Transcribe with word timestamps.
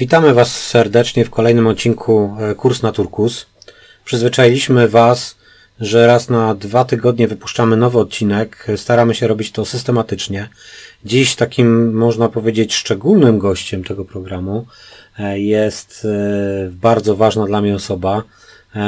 Witamy 0.00 0.34
Was 0.34 0.66
serdecznie 0.66 1.24
w 1.24 1.30
kolejnym 1.30 1.66
odcinku 1.66 2.36
e, 2.40 2.54
Kurs 2.54 2.82
na 2.82 2.92
Turkus. 2.92 3.46
Przyzwyczailiśmy 4.04 4.88
Was, 4.88 5.36
że 5.80 6.06
raz 6.06 6.30
na 6.30 6.54
dwa 6.54 6.84
tygodnie 6.84 7.28
wypuszczamy 7.28 7.76
nowy 7.76 7.98
odcinek. 7.98 8.66
Staramy 8.76 9.14
się 9.14 9.28
robić 9.28 9.52
to 9.52 9.64
systematycznie. 9.64 10.48
Dziś 11.04 11.36
takim, 11.36 11.92
można 11.94 12.28
powiedzieć, 12.28 12.74
szczególnym 12.74 13.38
gościem 13.38 13.84
tego 13.84 14.04
programu 14.04 14.66
e, 15.18 15.38
jest 15.38 16.04
e, 16.04 16.70
bardzo 16.70 17.16
ważna 17.16 17.46
dla 17.46 17.60
mnie 17.60 17.74
osoba, 17.74 18.22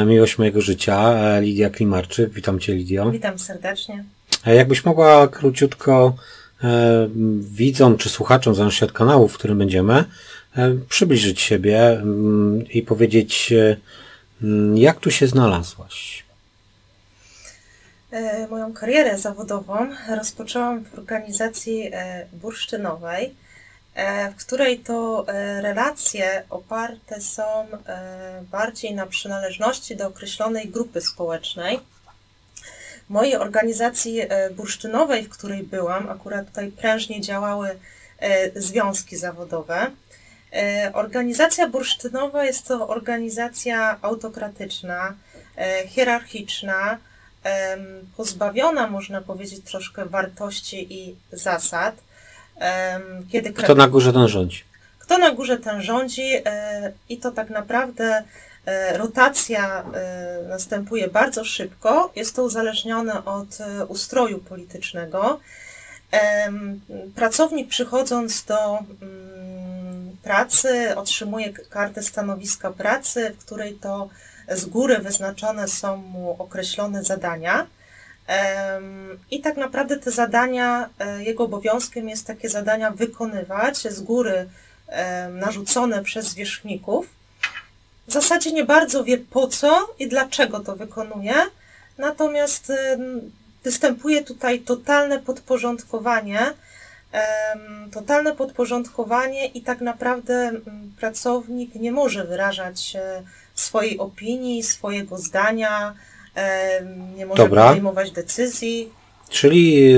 miłość 0.07 0.39
mojego 0.39 0.61
życia, 0.61 1.15
Lidia 1.41 1.71
Klimarczyk. 1.71 2.33
Witam 2.33 2.59
Cię, 2.59 2.75
Lidio. 2.75 3.11
Witam 3.11 3.39
serdecznie. 3.39 4.05
Jakbyś 4.47 4.85
mogła 4.85 5.29
króciutko 5.29 6.15
widzom 7.39 7.97
czy 7.97 8.09
słuchaczom, 8.09 8.55
zależnie 8.55 8.87
od 8.87 8.93
kanału, 8.93 9.29
w 9.29 9.39
którym 9.39 9.59
będziemy, 9.59 10.05
przybliżyć 10.89 11.41
siebie 11.41 11.91
mm, 11.91 12.69
i 12.71 12.83
powiedzieć, 12.83 13.53
e, 13.53 13.77
mm, 14.43 14.77
jak 14.77 15.01
tu 15.01 15.11
się 15.11 15.27
znalazłaś? 15.27 16.25
E, 18.11 18.49
moją 18.49 18.73
karierę 18.73 19.19
zawodową 19.19 19.89
rozpoczęłam 20.17 20.85
w 20.85 20.99
organizacji 20.99 21.91
bursztynowej, 22.33 23.35
w 24.33 24.47
której 24.47 24.79
to 24.79 25.27
relacje 25.63 26.43
oparte 26.51 27.21
są 27.21 27.67
bardziej 28.51 28.95
na 28.95 29.07
przynależności 29.07 29.97
do 29.97 30.07
określonej 30.07 30.69
grupy 30.69 31.01
społecznej. 31.01 31.81
W 33.07 33.11
mojej 33.11 33.37
organizacji 33.37 34.21
bursztynowej, 34.57 35.23
w 35.23 35.29
której 35.29 35.63
byłam, 35.63 36.11
akurat 36.11 36.47
tutaj 36.47 36.71
prężnie 36.71 37.21
działały 37.21 37.69
związki 38.57 39.17
zawodowe. 39.17 39.91
E, 40.53 40.91
organizacja 40.93 41.69
bursztynowa 41.69 42.45
jest 42.45 42.67
to 42.67 42.89
organizacja 42.89 43.99
autokratyczna, 44.03 45.15
e, 45.57 45.89
hierarchiczna, 45.89 46.99
pozbawiona, 48.17 48.87
można 48.87 49.21
powiedzieć, 49.21 49.65
troszkę 49.65 50.07
wartości 50.07 50.95
i 50.95 51.17
zasad. 51.33 51.95
Kiedy 53.33 53.53
Kto 53.53 53.75
na 53.75 53.89
górze 53.89 54.13
ten 54.13 54.29
rządzi? 54.29 54.65
Kto 54.99 55.19
na 55.19 55.31
górze 55.31 55.59
ten 55.59 55.83
rządzi 55.83 56.23
e, 56.45 56.93
i 57.09 57.19
to 57.19 57.31
tak 57.31 57.51
naprawdę 57.51 58.23
rotacja 58.93 59.85
następuje 60.49 61.09
bardzo 61.09 61.45
szybko. 61.45 62.13
Jest 62.17 62.37
to 62.37 62.45
uzależnione 62.45 63.25
od 63.25 63.59
ustroju 63.89 64.39
politycznego. 64.39 65.41
Pracownik 67.15 67.69
przychodząc 67.69 68.45
do 68.45 68.79
mm, 68.79 69.62
pracy, 70.23 70.97
otrzymuje 70.97 71.53
kartę 71.53 72.03
stanowiska 72.03 72.71
pracy, 72.71 73.35
w 73.39 73.45
której 73.45 73.75
to 73.75 74.09
z 74.49 74.65
góry 74.65 74.99
wyznaczone 74.99 75.69
są 75.69 75.97
mu 75.97 76.37
określone 76.39 77.05
zadania. 77.05 77.67
I 79.31 79.41
tak 79.41 79.57
naprawdę 79.57 79.99
te 79.99 80.11
zadania, 80.11 80.91
e, 80.99 81.23
jego 81.23 81.45
obowiązkiem 81.45 82.09
jest 82.09 82.27
takie 82.27 82.49
zadania 82.49 82.91
wykonywać 82.91 83.79
z 83.79 84.01
góry 84.01 84.49
narzucone 85.31 86.03
przez 86.03 86.27
zwierzchników. 86.27 87.07
W 88.07 88.13
zasadzie 88.13 88.53
nie 88.53 88.65
bardzo 88.65 89.05
wie 89.05 89.19
po 89.19 89.49
co 89.49 89.95
i 89.99 90.09
dlaczego 90.09 90.61
to 90.61 90.77
wykonuje, 90.77 91.35
natomiast 91.99 92.73
występuje 93.65 94.25
tutaj 94.25 94.61
totalne 94.61 95.19
podporządkowanie 95.19 96.53
totalne 97.93 98.35
podporządkowanie 98.37 99.47
i 99.47 99.63
tak 99.63 99.81
naprawdę 99.81 100.35
mm, 100.35 100.93
pracownik 101.01 101.75
nie 101.75 101.93
może 101.93 102.25
wyrażać 102.25 102.97
e, 102.97 103.23
swojej 103.55 103.99
opinii, 103.99 104.63
swojego 104.63 105.19
zdania, 105.19 105.95
nie 107.17 107.27
może 107.27 107.43
Dobra. 107.43 107.69
podejmować 107.69 108.11
decyzji. 108.11 108.91
Czyli 109.29 109.95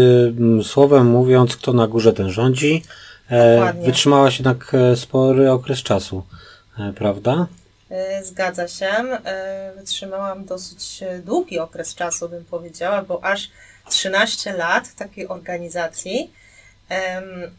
słowem 0.63 1.07
mówiąc, 1.07 1.57
kto 1.57 1.73
na 1.73 1.87
górze, 1.87 2.13
ten 2.13 2.31
rządzi. 2.31 2.83
E, 3.31 3.55
Dokładnie. 3.57 3.87
Wytrzymałaś 3.87 4.39
jednak 4.39 4.75
e, 4.75 4.97
spory 4.97 5.51
okres 5.51 5.83
czasu, 5.83 6.23
prawda? 6.97 7.47
Zgadza 8.23 8.69
się. 8.69 8.91
Wytrzymałam 9.77 10.45
dosyć 10.45 11.01
długi 11.25 11.59
okres 11.59 11.95
czasu, 11.95 12.29
bym 12.29 12.45
powiedziała, 12.45 13.03
bo 13.03 13.25
aż 13.25 13.51
13 13.89 14.53
lat 14.53 14.89
w 14.89 14.95
takiej 14.95 15.29
organizacji. 15.29 16.31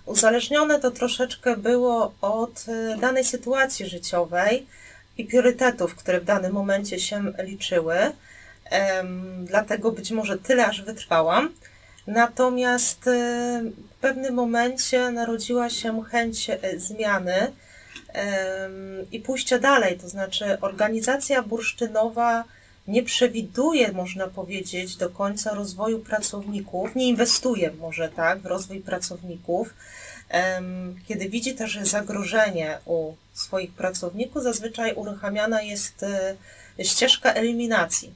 Uzależnione 0.05 0.79
to 0.79 0.91
troszeczkę 0.91 1.57
było 1.57 2.13
od 2.21 2.65
e, 2.67 2.97
danej 2.97 3.23
sytuacji 3.23 3.85
życiowej 3.85 4.67
i 5.17 5.25
priorytetów, 5.25 5.95
które 5.95 6.19
w 6.19 6.25
danym 6.25 6.51
momencie 6.51 6.99
się 6.99 7.23
liczyły. 7.37 7.95
Dlatego 9.43 9.91
być 9.91 10.11
może 10.11 10.37
tyle 10.37 10.67
aż 10.67 10.81
wytrwałam. 10.81 11.53
Natomiast 12.07 13.07
e, 13.07 13.11
w 13.97 14.01
pewnym 14.01 14.33
momencie 14.33 15.11
narodziła 15.11 15.69
się 15.69 16.03
chęć 16.03 16.49
e, 16.49 16.79
zmiany 16.79 17.51
i 19.11 19.19
pójścia 19.19 19.59
dalej. 19.59 19.97
To 19.97 20.09
znaczy, 20.09 20.57
organizacja 20.61 21.43
bursztynowa 21.43 22.43
nie 22.87 23.03
przewiduje, 23.03 23.91
można 23.91 24.27
powiedzieć, 24.27 24.95
do 24.95 25.09
końca 25.09 25.53
rozwoju 25.53 25.99
pracowników, 25.99 26.95
nie 26.95 27.07
inwestuje 27.07 27.71
może 27.79 28.09
tak 28.09 28.39
w 28.39 28.45
rozwój 28.45 28.79
pracowników, 28.79 29.73
kiedy 31.07 31.29
widzi 31.29 31.55
też 31.55 31.79
zagrożenie 31.81 32.77
u 32.85 33.13
swoich 33.33 33.73
pracowników, 33.73 34.43
zazwyczaj 34.43 34.93
uruchamiana 34.93 35.61
jest 35.61 36.03
e, 36.03 36.35
ścieżka 36.85 37.33
eliminacji. 37.33 38.13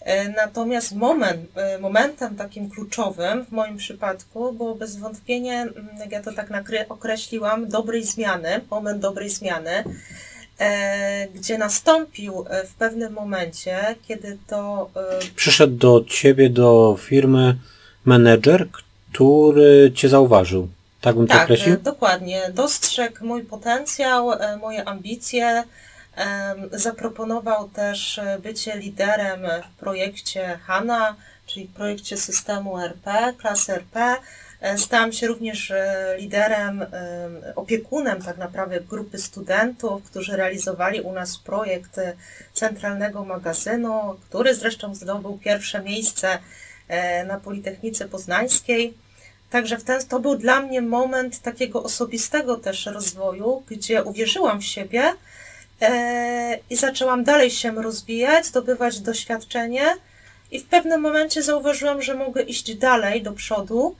E, 0.00 0.28
natomiast 0.28 0.94
moment, 0.94 1.56
e, 1.56 1.78
momentem 1.78 2.36
takim 2.36 2.70
kluczowym 2.70 3.44
w 3.44 3.50
moim 3.50 3.76
przypadku 3.76 4.52
było 4.52 4.74
bez 4.74 4.96
wątpienia, 4.96 5.66
jak 5.98 6.12
ja 6.12 6.22
to 6.22 6.32
tak 6.32 6.48
określiłam, 6.88 7.68
dobrej 7.68 8.04
zmiany, 8.04 8.60
moment 8.70 9.00
dobrej 9.00 9.30
zmiany, 9.30 9.84
gdzie 11.34 11.58
nastąpił 11.58 12.44
e, 12.50 12.66
w 12.66 12.74
pewnym 12.74 13.12
momencie, 13.12 13.96
kiedy 14.08 14.38
to. 14.46 14.90
E, 14.96 15.18
Przyszedł 15.36 15.76
do 15.76 16.04
ciebie, 16.08 16.50
do 16.50 16.96
firmy 17.00 17.56
menedżer, 18.04 18.68
który 18.70 19.92
cię 19.94 20.08
zauważył. 20.08 20.68
Tak 21.00 21.16
bym 21.16 21.26
tak, 21.26 21.38
to 21.38 21.44
określił? 21.44 21.76
dokładnie. 21.76 22.50
Dostrzegł 22.54 23.26
mój 23.26 23.42
potencjał, 23.42 24.30
moje 24.60 24.84
ambicje. 24.84 25.64
Zaproponował 26.72 27.68
też 27.68 28.20
bycie 28.42 28.78
liderem 28.78 29.40
w 29.42 29.80
projekcie 29.80 30.58
HANA, 30.66 31.16
czyli 31.46 31.66
w 31.66 31.72
projekcie 31.72 32.16
systemu 32.16 32.78
RP, 32.78 33.34
klasy 33.38 33.72
RP 33.72 34.00
E, 34.00 34.16
stałam 34.76 35.12
się 35.12 35.26
również 35.26 35.70
e, 35.70 36.14
liderem, 36.18 36.82
e, 36.82 36.86
opiekunem 37.56 38.22
tak 38.22 38.38
naprawdę 38.38 38.80
grupy 38.80 39.18
studentów, 39.18 40.02
którzy 40.02 40.36
realizowali 40.36 41.00
u 41.00 41.12
nas 41.12 41.38
projekt 41.38 42.00
centralnego 42.52 43.24
magazynu, 43.24 44.16
który 44.28 44.54
zresztą 44.54 44.94
zdobył 44.94 45.38
pierwsze 45.38 45.82
miejsce 45.82 46.38
na 47.26 47.40
Politechnice 47.40 48.08
Poznańskiej. 48.08 48.94
Także 49.50 49.78
w 49.78 49.84
ten, 49.84 50.06
to 50.06 50.20
był 50.20 50.36
dla 50.36 50.60
mnie 50.60 50.82
moment 50.82 51.42
takiego 51.42 51.82
osobistego 51.82 52.56
też 52.56 52.86
rozwoju, 52.86 53.62
gdzie 53.70 54.04
uwierzyłam 54.04 54.60
w 54.60 54.64
siebie 54.64 55.02
i 56.70 56.76
zaczęłam 56.76 57.24
dalej 57.24 57.50
się 57.50 57.82
rozwijać, 57.82 58.46
zdobywać 58.46 59.00
doświadczenie 59.00 59.84
i 60.50 60.60
w 60.60 60.66
pewnym 60.66 61.00
momencie 61.00 61.42
zauważyłam, 61.42 62.02
że 62.02 62.14
mogę 62.14 62.42
iść 62.42 62.74
dalej 62.74 63.22
do 63.22 63.32
przodu, 63.32 63.96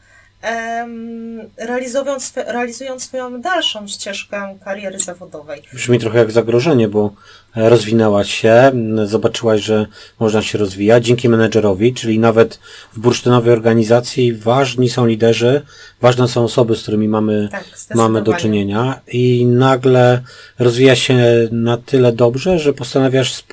realizując, 1.56 2.32
realizując 2.36 3.02
swoją 3.02 3.40
dalszą 3.40 3.88
ścieżkę 3.88 4.58
kariery 4.64 4.98
zawodowej. 4.98 5.62
Brzmi 5.72 5.98
trochę 5.98 6.18
jak 6.18 6.30
zagrożenie, 6.30 6.88
bo 6.88 7.10
rozwinęłaś 7.56 8.34
się, 8.34 8.72
zobaczyłaś, 9.04 9.60
że 9.60 9.86
można 10.20 10.42
się 10.42 10.58
rozwijać 10.58 11.04
dzięki 11.04 11.28
menedżerowi, 11.28 11.94
czyli 11.94 12.18
nawet 12.18 12.58
w 12.92 12.98
bursztynowej 12.98 13.52
organizacji 13.52 14.32
ważni 14.34 14.88
są 14.90 15.06
liderzy, 15.06 15.62
ważne 16.00 16.28
są 16.28 16.44
osoby, 16.44 16.76
z 16.76 16.82
którymi 16.82 17.08
mamy, 17.08 17.48
tak, 17.52 17.64
mamy 17.94 18.22
do 18.22 18.34
czynienia 18.34 19.00
i 19.12 19.46
nagle 19.46 20.22
rozwija 20.58 20.96
się 20.96 21.18
na 21.52 21.76
tyle 21.76 22.12
dobrze, 22.12 22.58
że 22.58 22.72
postanawiasz 22.72 23.44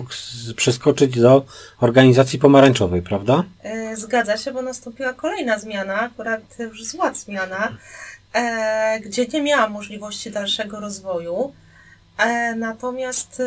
przeskoczyć 0.56 1.20
do 1.20 1.46
organizacji 1.80 2.40
pomarańczowej, 2.40 3.02
prawda? 3.02 3.44
E, 3.64 3.96
zgadza 3.96 4.38
się, 4.38 4.52
bo 4.52 4.62
nastąpiła 4.62 5.14
kolejna 5.14 5.60
zmiana, 5.60 6.02
akurat 6.02 6.42
już 6.60 6.86
zła 6.86 7.14
zmiana, 7.14 7.78
e, 8.34 9.00
gdzie 9.00 9.26
nie 9.26 9.42
miałam 9.42 9.72
możliwości 9.72 10.32
dalszego 10.32 10.80
rozwoju. 10.80 11.54
E, 12.18 12.56
natomiast 12.56 13.42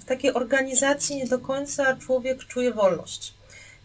w 0.00 0.04
takiej 0.04 0.34
organizacji 0.34 1.16
nie 1.16 1.26
do 1.26 1.38
końca 1.38 1.96
człowiek 1.96 2.44
czuje 2.44 2.72
wolność. 2.72 3.34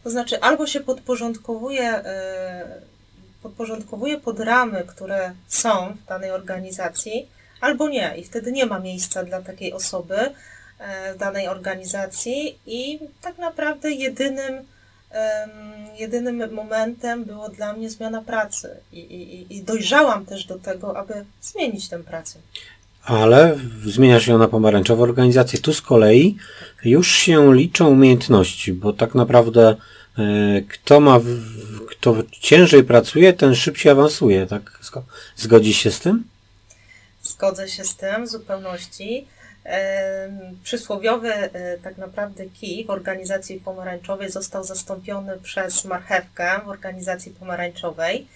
To 0.03 0.09
znaczy, 0.09 0.41
albo 0.41 0.67
się 0.67 0.79
podporządkowuje, 0.79 1.83
e, 1.83 2.81
podporządkowuje 3.43 4.17
pod 4.17 4.39
ramy, 4.39 4.83
które 4.87 5.33
są 5.47 5.95
w 6.03 6.05
danej 6.05 6.31
organizacji, 6.31 7.29
albo 7.61 7.89
nie. 7.89 8.13
I 8.17 8.23
wtedy 8.23 8.51
nie 8.51 8.65
ma 8.65 8.79
miejsca 8.79 9.23
dla 9.23 9.41
takiej 9.41 9.73
osoby 9.73 10.17
w 11.15 11.17
danej 11.17 11.47
organizacji 11.47 12.59
i 12.65 12.99
tak 13.21 13.37
naprawdę 13.37 13.91
jedynym 13.91 14.65
jedynym 15.97 16.53
momentem 16.53 17.25
było 17.25 17.49
dla 17.49 17.73
mnie 17.73 17.89
zmiana 17.89 18.21
pracy 18.21 18.77
I, 18.91 18.99
i, 18.99 19.57
i 19.57 19.63
dojrzałam 19.63 20.25
też 20.25 20.45
do 20.45 20.59
tego, 20.59 20.97
aby 20.97 21.25
zmienić 21.41 21.89
tę 21.89 22.03
pracę. 22.03 22.39
Ale 23.09 23.57
zmienia 23.85 24.19
się 24.19 24.37
na 24.37 24.47
pomarańczową 24.47 25.03
organizację. 25.03 25.59
Tu 25.59 25.73
z 25.73 25.81
kolei 25.81 26.37
już 26.85 27.11
się 27.11 27.55
liczą 27.55 27.87
umiejętności, 27.87 28.73
bo 28.73 28.93
tak 28.93 29.15
naprawdę 29.15 29.75
e, 30.17 30.61
kto 30.61 30.99
ma, 30.99 31.19
kto 31.89 32.15
ciężej 32.31 32.83
pracuje, 32.83 33.33
ten 33.33 33.55
szybciej 33.55 33.91
awansuje. 33.91 34.47
Tak? 34.47 34.79
Zgodzi 35.35 35.73
się 35.73 35.91
z 35.91 35.99
tym? 35.99 36.23
Zgodzę 37.23 37.69
się 37.69 37.83
z 37.83 37.95
tym 37.95 38.25
w 38.25 38.29
zupełności 38.29 39.27
przysłowiowy 40.63 41.33
e, 41.33 41.77
tak 41.77 41.97
naprawdę 41.97 42.45
kij 42.45 42.85
w 42.85 42.89
organizacji 42.89 43.59
pomarańczowej 43.59 44.31
został 44.31 44.63
zastąpiony 44.63 45.37
przez 45.43 45.85
marchewkę 45.85 46.61
w 46.65 46.69
organizacji 46.69 47.31
pomarańczowej. 47.31 48.27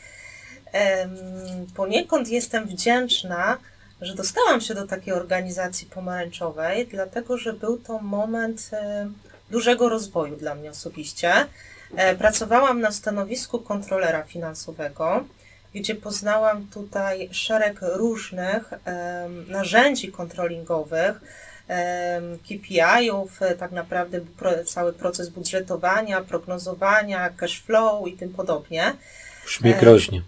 Poniekąd 1.76 2.30
jestem 2.30 2.68
wdzięczna, 2.68 3.58
że 4.06 4.16
dostałam 4.16 4.62
się 4.62 4.74
do 4.74 4.88
takiej 4.88 5.14
organizacji 5.14 5.88
pomarańczowej, 5.88 6.88
dlatego 6.88 7.38
że 7.38 7.54
był 7.54 7.78
to 7.78 8.00
moment 8.00 8.70
e, 8.74 9.10
dużego 9.52 9.90
rozwoju 9.90 10.36
dla 10.36 10.56
mnie 10.56 10.72
osobiście. 10.72 11.34
E, 11.96 12.16
pracowałam 12.16 12.82
na 12.82 12.92
stanowisku 12.92 13.60
kontrolera 13.60 14.24
finansowego 14.24 15.26
gdzie 15.76 15.96
poznałam 15.96 16.68
tutaj 16.68 17.30
szereg 17.32 17.80
różnych 17.82 18.72
um, 18.72 19.46
narzędzi 19.52 20.12
kontrolingowych, 20.12 21.22
KPI-ów, 22.44 23.40
tak 23.60 23.72
naprawdę 23.72 24.20
cały 24.66 24.94
proces 24.94 25.30
budżetowania, 25.30 26.22
prognozowania, 26.22 27.30
cash 27.30 27.62
flow 27.62 28.08
i 28.08 28.14
tym 28.14 28.30
podobnie. 28.30 28.94
Brzmi 29.46 29.74
groźnie. 29.74 30.22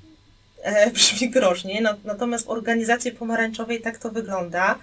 E, 0.66 0.68
e, 0.68 0.92
brzmi 0.96 1.30
groźnie, 1.30 1.82
no, 1.82 1.94
natomiast 2.04 2.46
w 2.46 2.50
organizacji 2.50 3.12
pomarańczowej 3.12 3.82
tak 3.82 3.98
to 3.98 4.10
wygląda. 4.10 4.80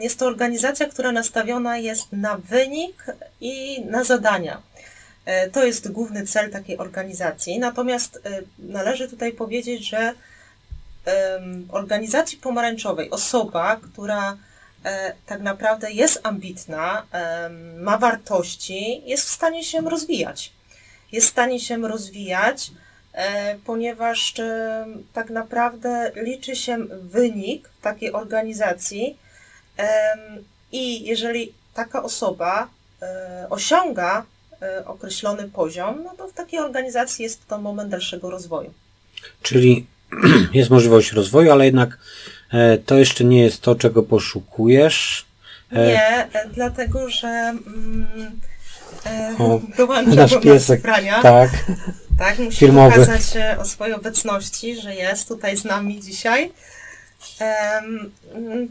Jest 0.00 0.18
to 0.18 0.26
organizacja, 0.26 0.86
która 0.86 1.12
nastawiona 1.12 1.78
jest 1.78 2.12
na 2.12 2.38
wynik 2.38 3.04
i 3.40 3.84
na 3.84 4.04
zadania. 4.04 4.62
E, 5.26 5.50
to 5.50 5.64
jest 5.64 5.92
główny 5.92 6.26
cel 6.26 6.50
takiej 6.50 6.78
organizacji. 6.78 7.58
Natomiast 7.58 8.20
e, 8.24 8.42
należy 8.58 9.08
tutaj 9.08 9.32
powiedzieć, 9.32 9.88
że 9.88 10.14
w 11.68 11.74
organizacji 11.74 12.38
pomarańczowej 12.38 13.10
osoba, 13.10 13.76
która 13.76 14.36
e, 14.84 15.12
tak 15.26 15.40
naprawdę 15.40 15.92
jest 15.92 16.20
ambitna, 16.22 17.06
ma 17.78 17.98
wartości, 17.98 19.02
jest 19.04 19.26
w 19.26 19.30
stanie 19.30 19.64
się 19.64 19.80
rozwijać. 19.80 20.52
Jest 21.12 21.26
w 21.26 21.30
stanie 21.30 21.60
się 21.60 21.88
rozwijać, 21.88 22.70
ponieważ 23.64 24.34
tak 25.12 25.30
naprawdę 25.30 26.12
liczy 26.16 26.56
się 26.56 26.78
wynik 27.00 27.68
takiej 27.82 28.12
organizacji 28.12 29.16
i 30.72 31.04
jeżeli 31.04 31.52
taka 31.74 32.02
osoba 32.02 32.68
osiąga 33.50 34.26
E, 34.62 34.84
określony 34.86 35.48
poziom, 35.48 36.02
no 36.04 36.14
to 36.18 36.28
w 36.28 36.32
takiej 36.32 36.60
organizacji 36.60 37.22
jest 37.22 37.48
to 37.48 37.58
moment 37.58 37.90
dalszego 37.90 38.30
rozwoju. 38.30 38.72
Czyli 39.42 39.86
jest 40.52 40.70
możliwość 40.70 41.12
rozwoju, 41.12 41.52
ale 41.52 41.64
jednak 41.64 41.98
e, 42.52 42.78
to 42.78 42.94
jeszcze 42.94 43.24
nie 43.24 43.42
jest 43.42 43.62
to, 43.62 43.74
czego 43.74 44.02
poszukujesz. 44.02 45.26
E, 45.72 45.86
nie, 45.86 46.28
dlatego 46.54 47.08
że 47.08 47.28
mm, 47.28 48.06
o, 49.38 49.60
nasz 50.06 50.40
piesek, 50.40 50.82
prania. 50.82 51.22
Tak. 51.22 51.50
Tak, 52.18 52.38
musi 52.38 52.58
Firmowy. 52.58 52.90
pokazać 52.90 53.22
o 53.58 53.64
swojej 53.64 53.94
obecności, 53.94 54.80
że 54.80 54.94
jest 54.94 55.28
tutaj 55.28 55.56
z 55.56 55.64
nami 55.64 56.00
dzisiaj. 56.00 56.52
Um, 57.40 58.12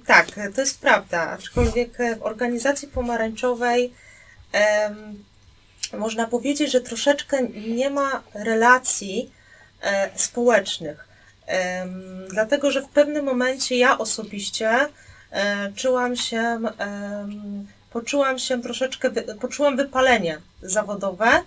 tak, 0.06 0.28
to 0.56 0.62
jest 0.62 0.80
prawda, 0.80 1.22
aczkolwiek 1.22 1.98
w 2.20 2.24
organizacji 2.24 2.88
pomarańczowej 2.88 3.94
um, 4.54 5.24
można 5.94 6.28
powiedzieć, 6.28 6.72
że 6.72 6.82
troszeczkę 6.82 7.44
nie 7.68 7.90
ma 7.90 8.24
relacji 8.34 9.32
e, 9.82 10.10
społecznych. 10.16 11.08
E, 11.48 11.88
dlatego, 12.30 12.72
że 12.72 12.82
w 12.82 12.90
pewnym 12.90 13.26
momencie 13.26 13.78
ja 13.78 13.98
osobiście 13.98 14.70
e, 15.32 15.72
czułam 15.76 16.16
się, 16.16 16.38
e, 16.38 17.28
poczułam 17.92 18.40
się 18.40 18.62
troszeczkę, 18.62 19.12
poczułam 19.42 19.78
wypalenie 19.78 20.42
zawodowe. 20.62 21.42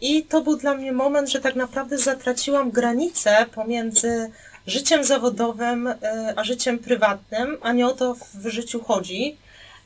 I 0.00 0.24
to 0.24 0.40
był 0.40 0.56
dla 0.56 0.74
mnie 0.74 0.92
moment, 0.92 1.30
że 1.30 1.40
tak 1.40 1.54
naprawdę 1.56 1.98
zatraciłam 1.98 2.70
granicę 2.70 3.46
pomiędzy 3.54 4.30
życiem 4.66 5.04
zawodowym 5.04 5.86
e, 5.86 5.96
a 6.36 6.44
życiem 6.44 6.78
prywatnym, 6.78 7.58
a 7.62 7.72
nie 7.72 7.86
o 7.86 7.92
to 7.92 8.16
w 8.34 8.48
życiu 8.48 8.84
chodzi. 8.84 9.36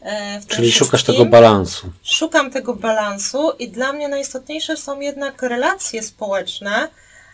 E, 0.03 0.41
Czyli 0.49 0.73
szukasz 0.73 1.05
tego 1.05 1.25
balansu. 1.25 1.93
Szukam 2.03 2.51
tego 2.51 2.75
balansu 2.75 3.51
i 3.59 3.69
dla 3.69 3.93
mnie 3.93 4.09
najistotniejsze 4.09 4.77
są 4.77 5.01
jednak 5.01 5.43
relacje 5.43 6.03
społeczne, 6.03 6.89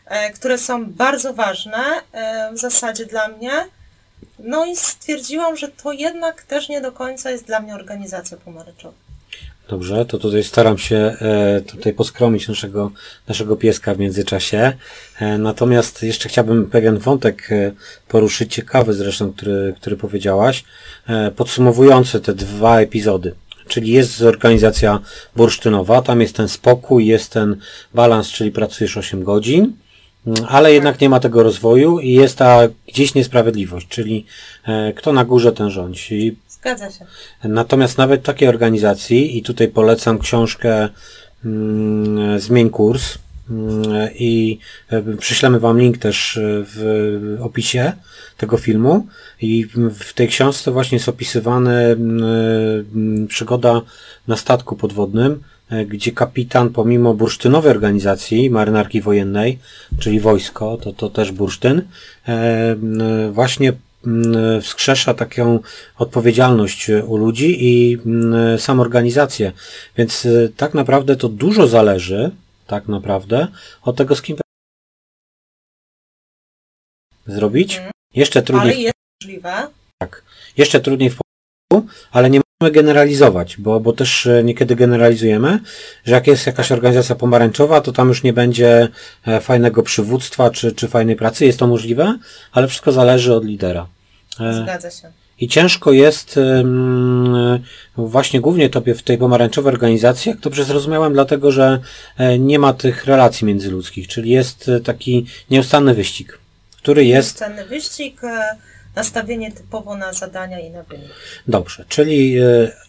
e, 0.07 0.33
które 0.33 0.59
są 0.59 0.93
bardzo 0.93 1.35
ważne 1.35 1.85
w 2.53 2.59
zasadzie 2.59 3.07
dla 3.07 3.29
mnie. 3.29 3.53
No 4.39 4.67
i 4.67 4.77
stwierdziłam, 4.77 5.57
że 5.57 5.69
to 5.69 5.93
jednak 5.93 6.43
też 6.43 6.69
nie 6.69 6.81
do 6.81 6.93
końca 6.93 7.31
jest 7.31 7.45
dla 7.45 7.61
mnie 7.61 7.75
organizacja 7.75 8.37
pomarańczowa. 8.37 9.06
Dobrze, 9.69 10.05
to 10.05 10.19
tutaj 10.19 10.45
staram 10.45 10.79
się 10.79 10.97
e, 10.97 11.61
tutaj 11.61 11.93
poskromić 11.93 12.49
naszego, 12.49 12.91
naszego 13.29 13.57
pieska 13.57 13.95
w 13.95 13.99
międzyczasie. 13.99 14.73
E, 15.21 15.39
natomiast 15.39 16.03
jeszcze 16.03 16.29
chciałbym 16.29 16.71
pewien 16.71 16.99
wątek 16.99 17.49
e, 17.53 17.73
poruszyć, 18.09 18.55
ciekawy 18.55 18.95
zresztą, 18.95 19.33
który, 19.33 19.75
który 19.77 19.97
powiedziałaś, 19.97 20.65
podsumowujący 21.37 22.21
te 22.21 22.35
dwa 22.35 22.81
epizody. 22.81 23.35
Czyli 23.69 23.91
jest 23.91 24.23
organizacja 24.23 25.01
bursztynowa, 25.37 26.03
tam 26.03 26.21
jest 26.21 26.37
ten 26.37 26.49
spokój, 26.49 27.07
jest 27.07 27.33
ten 27.33 27.57
balans, 27.95 28.29
czyli 28.29 28.51
pracujesz 28.51 28.97
8 28.97 29.25
godzin, 29.25 29.73
ale 30.49 30.73
jednak 30.73 31.01
nie 31.01 31.09
ma 31.09 31.21
tego 31.21 31.43
rozwoju 31.43 31.99
i 31.99 32.13
jest 32.13 32.39
ta 32.39 32.61
gdzieś 32.89 33.15
niesprawiedliwość, 33.15 33.89
czyli 33.89 34.27
kto 34.97 35.13
na 35.13 35.25
górze, 35.25 35.53
ten 35.53 35.71
rządzi. 35.71 36.37
Zgadza 36.67 36.91
się. 36.91 37.05
Natomiast 37.45 37.99
nawet 37.99 38.23
takiej 38.23 38.49
organizacji, 38.49 39.39
i 39.39 39.43
tutaj 39.43 39.69
polecam 39.69 40.19
książkę 40.19 40.89
mm, 41.45 42.41
Zmień 42.41 42.71
kurs, 42.71 43.19
mm, 43.51 43.83
i 44.15 44.59
e, 44.89 45.03
przyślemy 45.17 45.61
Wam 45.61 45.79
link 45.79 45.99
też 45.99 46.37
e, 46.37 46.41
w 46.45 47.39
opisie 47.41 47.93
tego 48.37 48.57
filmu. 48.57 49.07
I 49.41 49.67
w 49.95 50.13
tej 50.15 50.29
książce 50.29 50.71
właśnie 50.71 50.97
jest 50.97 51.09
opisywana 51.09 51.73
mm, 51.73 53.27
przygoda 53.29 53.83
na 54.29 54.37
statku 54.37 54.77
podwodnym, 54.77 55.43
e, 55.71 55.85
gdzie 55.85 56.13
kapitan, 56.13 56.71
pomimo 56.71 57.15
bursztynowej 57.15 57.71
organizacji 57.71 58.51
marynarki 58.51 59.01
wojennej, 59.01 59.59
czyli 59.99 60.21
wojsko, 60.21 60.77
to, 60.77 60.93
to 60.93 61.11
też 61.11 61.33
bursztyn, 61.33 61.83
właśnie 63.31 63.73
wskrzesza 64.63 65.15
taką 65.15 65.61
odpowiedzialność 65.99 66.91
u 67.07 67.17
ludzi 67.17 67.57
i 67.65 67.99
mm, 68.07 68.59
sam 68.59 68.81
organizację. 68.81 69.53
Więc 69.97 70.25
y, 70.25 70.53
tak 70.57 70.75
naprawdę 70.75 71.17
to 71.17 71.29
dużo 71.29 71.67
zależy, 71.67 72.31
tak 72.67 72.89
naprawdę, 72.89 73.49
od 73.83 73.97
tego, 73.97 74.17
z 74.17 74.23
kim 74.23 74.37
zrobić. 77.27 77.77
Mhm. 77.77 77.93
Jeszcze 78.15 78.43
trudniej. 78.43 78.73
Ale 78.73 78.83
jest 78.83 78.95
możliwe. 79.23 79.69
Tak. 79.99 80.23
Jeszcze 80.57 80.81
trudniej 80.81 81.11
w 81.11 81.19
ale 82.13 82.31
nie 82.31 82.41
możemy 82.61 82.75
generalizować, 82.75 83.57
bo, 83.57 83.81
bo 83.81 83.93
też 83.93 84.27
e, 84.27 84.45
niekiedy 84.45 84.77
generalizujemy, 84.77 85.59
że 86.05 86.15
jak 86.15 86.27
jest 86.27 86.47
jakaś 86.47 86.73
organizacja 86.73 87.15
pomarańczowa, 87.15 87.81
to 87.81 87.93
tam 87.93 88.09
już 88.09 88.23
nie 88.23 88.33
będzie 88.33 88.89
e, 89.27 89.41
fajnego 89.41 89.83
przywództwa 89.83 90.51
czy, 90.51 90.73
czy 90.73 90.89
fajnej 90.89 91.17
pracy. 91.17 91.47
Jest 91.47 91.59
to 91.59 91.67
możliwe, 91.67 92.19
ale 92.53 92.69
wszystko 92.69 92.93
zależy 92.93 93.35
od 93.35 93.45
lidera. 93.45 93.87
E, 94.41 94.63
Zgadza 94.63 94.91
się. 94.91 95.13
I 95.41 95.49
ciężko 95.49 95.93
jest 95.93 96.41
właśnie 97.97 98.41
głównie 98.41 98.71
tobie 98.71 98.95
w 98.95 99.03
tej 99.03 99.19
pomarańczowej 99.19 99.73
organizacji, 99.73 100.31
jak 100.31 100.39
dobrze 100.41 100.65
zrozumiałem, 100.65 101.13
dlatego 101.13 101.53
że 101.53 101.79
e, 102.17 102.39
nie 102.39 102.59
ma 102.59 102.73
tych 102.73 103.05
relacji 103.05 103.47
międzyludzkich, 103.47 104.09
czyli 104.09 104.31
jest 104.31 104.69
e, 104.69 104.81
taki 104.81 105.27
nieustanny 105.51 105.95
wyścig, 105.95 106.39
który 106.77 107.05
jest... 107.05 107.41
Nieustanny 107.41 107.65
wyścig, 107.65 108.21
nastawienie 108.95 109.53
typowo 109.53 109.97
na 109.97 110.13
zadania 110.13 110.61
i 110.61 110.71
na 110.71 110.83
wynik. 110.83 111.09
Dobrze, 111.49 111.85
czyli 111.89 112.37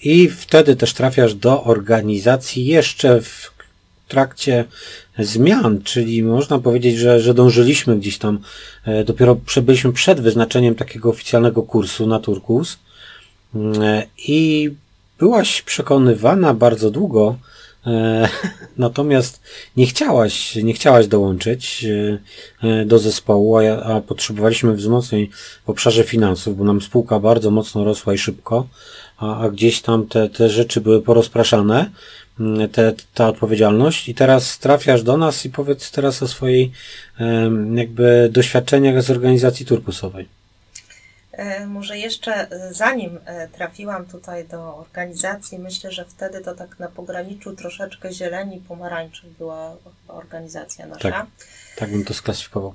i 0.03 0.29
wtedy 0.29 0.75
też 0.75 0.93
trafiasz 0.93 1.33
do 1.33 1.63
organizacji 1.63 2.65
jeszcze 2.65 3.21
w 3.21 3.51
trakcie 4.07 4.65
zmian, 5.19 5.81
czyli 5.83 6.23
można 6.23 6.59
powiedzieć, 6.59 6.97
że, 6.97 7.19
że 7.19 7.33
dążyliśmy 7.33 7.97
gdzieś 7.97 8.17
tam, 8.17 8.39
e, 8.85 9.03
dopiero 9.03 9.37
byliśmy 9.61 9.93
przed 9.93 10.19
wyznaczeniem 10.19 10.75
takiego 10.75 11.09
oficjalnego 11.09 11.63
kursu 11.63 12.07
na 12.07 12.19
Turkus 12.19 12.77
e, 13.55 14.03
i 14.27 14.71
byłaś 15.19 15.61
przekonywana 15.61 16.53
bardzo 16.53 16.91
długo, 16.91 17.35
e, 17.87 18.29
natomiast 18.77 19.41
nie 19.77 19.85
chciałaś, 19.85 20.55
nie 20.55 20.73
chciałaś 20.73 21.07
dołączyć 21.07 21.85
do 22.85 22.99
zespołu, 22.99 23.57
a, 23.57 23.83
a 23.83 24.01
potrzebowaliśmy 24.01 24.73
wzmocnień 24.73 25.27
w 25.65 25.69
obszarze 25.69 26.03
finansów, 26.03 26.57
bo 26.57 26.63
nam 26.63 26.81
spółka 26.81 27.19
bardzo 27.19 27.51
mocno 27.51 27.83
rosła 27.83 28.13
i 28.13 28.17
szybko, 28.17 28.67
a, 29.17 29.39
a 29.39 29.49
gdzieś 29.49 29.81
tam 29.81 30.07
te, 30.07 30.29
te 30.29 30.49
rzeczy 30.49 30.81
były 30.81 31.01
porozpraszane. 31.01 31.89
Mm, 32.39 32.69
te, 32.69 32.93
ta 33.13 33.27
odpowiedzialność 33.27 34.09
i 34.09 34.15
teraz 34.15 34.59
trafiasz 34.59 35.03
do 35.03 35.17
nas 35.17 35.45
i 35.45 35.49
powiedz 35.49 35.91
teraz 35.91 36.23
o 36.23 36.27
swojej 36.27 36.71
jakby 37.75 38.29
doświadczeniach 38.31 39.01
z 39.01 39.09
organizacji 39.09 39.65
turkusowej. 39.65 40.27
E, 41.37 41.65
może 41.65 41.97
jeszcze 41.97 42.51
e, 42.51 42.73
zanim 42.73 43.19
e, 43.25 43.47
trafiłam 43.47 44.05
tutaj 44.05 44.47
do 44.47 44.77
organizacji, 44.77 45.59
myślę, 45.59 45.91
że 45.91 46.05
wtedy 46.05 46.41
to 46.41 46.55
tak 46.55 46.79
na 46.79 46.87
pograniczu 46.87 47.55
troszeczkę 47.55 48.13
zieleni 48.13 48.61
pomarańczy 48.67 49.27
była 49.37 49.75
organizacja 50.07 50.85
nasza. 50.85 51.11
Tak, 51.11 51.25
tak 51.75 51.91
bym 51.91 52.05
to 52.05 52.13
sklasyfikował. 52.13 52.73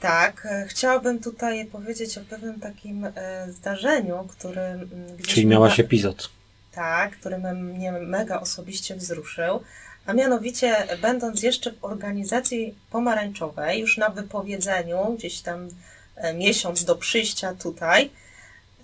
Tak, 0.00 0.48
chciałabym 0.66 1.20
tutaj 1.20 1.66
powiedzieć 1.66 2.18
o 2.18 2.20
pewnym 2.20 2.60
takim 2.60 3.06
zdarzeniu, 3.48 4.28
którym... 4.28 4.90
Czyli 5.26 5.46
miałaś 5.46 5.80
epizod 5.80 6.30
tak, 6.76 7.10
który 7.16 7.38
mnie 7.38 7.92
mega 7.92 8.40
osobiście 8.40 8.96
wzruszył, 8.96 9.60
a 10.06 10.12
mianowicie 10.12 10.76
będąc 11.02 11.42
jeszcze 11.42 11.72
w 11.72 11.84
organizacji 11.84 12.74
pomarańczowej, 12.90 13.80
już 13.80 13.98
na 13.98 14.08
wypowiedzeniu, 14.08 15.14
gdzieś 15.18 15.40
tam 15.40 15.68
e, 16.16 16.34
miesiąc 16.34 16.84
do 16.84 16.96
przyjścia 16.96 17.54
tutaj, 17.54 18.10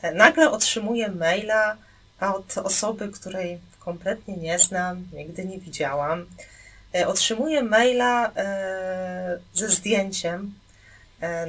e, 0.02 0.14
nagle 0.14 0.50
otrzymuję 0.50 1.08
maila 1.08 1.76
od 2.20 2.58
osoby, 2.58 3.08
której 3.08 3.58
kompletnie 3.78 4.36
nie 4.36 4.58
znam, 4.58 5.06
nigdy 5.12 5.44
nie 5.44 5.58
widziałam. 5.58 6.26
E, 6.94 7.06
otrzymuję 7.08 7.62
maila 7.62 8.32
ze 9.54 9.68
zdjęciem 9.68 10.54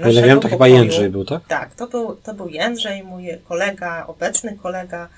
Ale 0.03 0.13
wiem, 0.13 0.39
to 0.39 0.41
pokoju. 0.41 0.50
chyba 0.50 0.67
Jędrzej 0.67 1.09
był, 1.09 1.25
tak? 1.25 1.41
Tak, 1.47 1.75
to 1.75 1.88
był, 1.88 2.15
to 2.15 2.33
był 2.33 2.50
Jędrzej, 2.50 3.03
mój 3.03 3.27
kolega, 3.47 4.07
obecny 4.07 4.57
kolega 4.57 5.09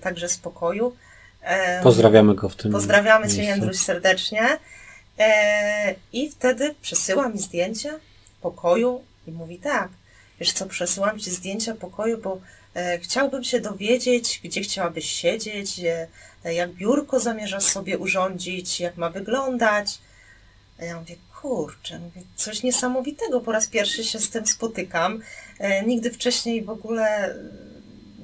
także 0.00 0.28
z 0.28 0.38
pokoju. 0.38 0.96
Pozdrawiamy 1.82 2.34
go 2.34 2.48
w 2.48 2.56
tym. 2.56 2.72
Pozdrawiamy. 2.72 3.28
Cię, 3.28 3.42
Jędruś, 3.42 3.76
serdecznie. 3.76 4.58
E, 5.18 5.94
I 6.12 6.30
wtedy 6.30 6.74
przesyła 6.82 7.28
mi 7.28 7.38
zdjęcie 7.38 7.98
pokoju 8.40 9.02
i 9.26 9.32
mówi 9.32 9.58
tak, 9.58 9.88
wiesz 10.40 10.52
co, 10.52 10.66
przesyłam 10.66 11.18
Ci 11.18 11.30
zdjęcia 11.30 11.74
pokoju, 11.74 12.18
bo 12.18 12.40
e, 12.74 12.98
chciałbym 12.98 13.44
się 13.44 13.60
dowiedzieć, 13.60 14.40
gdzie 14.44 14.60
chciałabyś 14.60 15.10
siedzieć, 15.10 15.80
jak 16.44 16.72
biurko 16.72 17.20
zamierzasz 17.20 17.64
sobie 17.64 17.98
urządzić, 17.98 18.80
jak 18.80 18.96
ma 18.96 19.10
wyglądać. 19.10 19.98
A 20.80 20.84
ja 20.84 21.00
mówię, 21.00 21.16
kurczę, 21.40 21.98
mówię, 21.98 22.22
coś 22.36 22.62
niesamowitego, 22.62 23.40
po 23.40 23.52
raz 23.52 23.66
pierwszy 23.66 24.04
się 24.04 24.18
z 24.18 24.30
tym 24.30 24.46
spotykam. 24.46 25.22
Nigdy 25.86 26.10
wcześniej 26.10 26.64
w 26.64 26.70
ogóle 26.70 27.34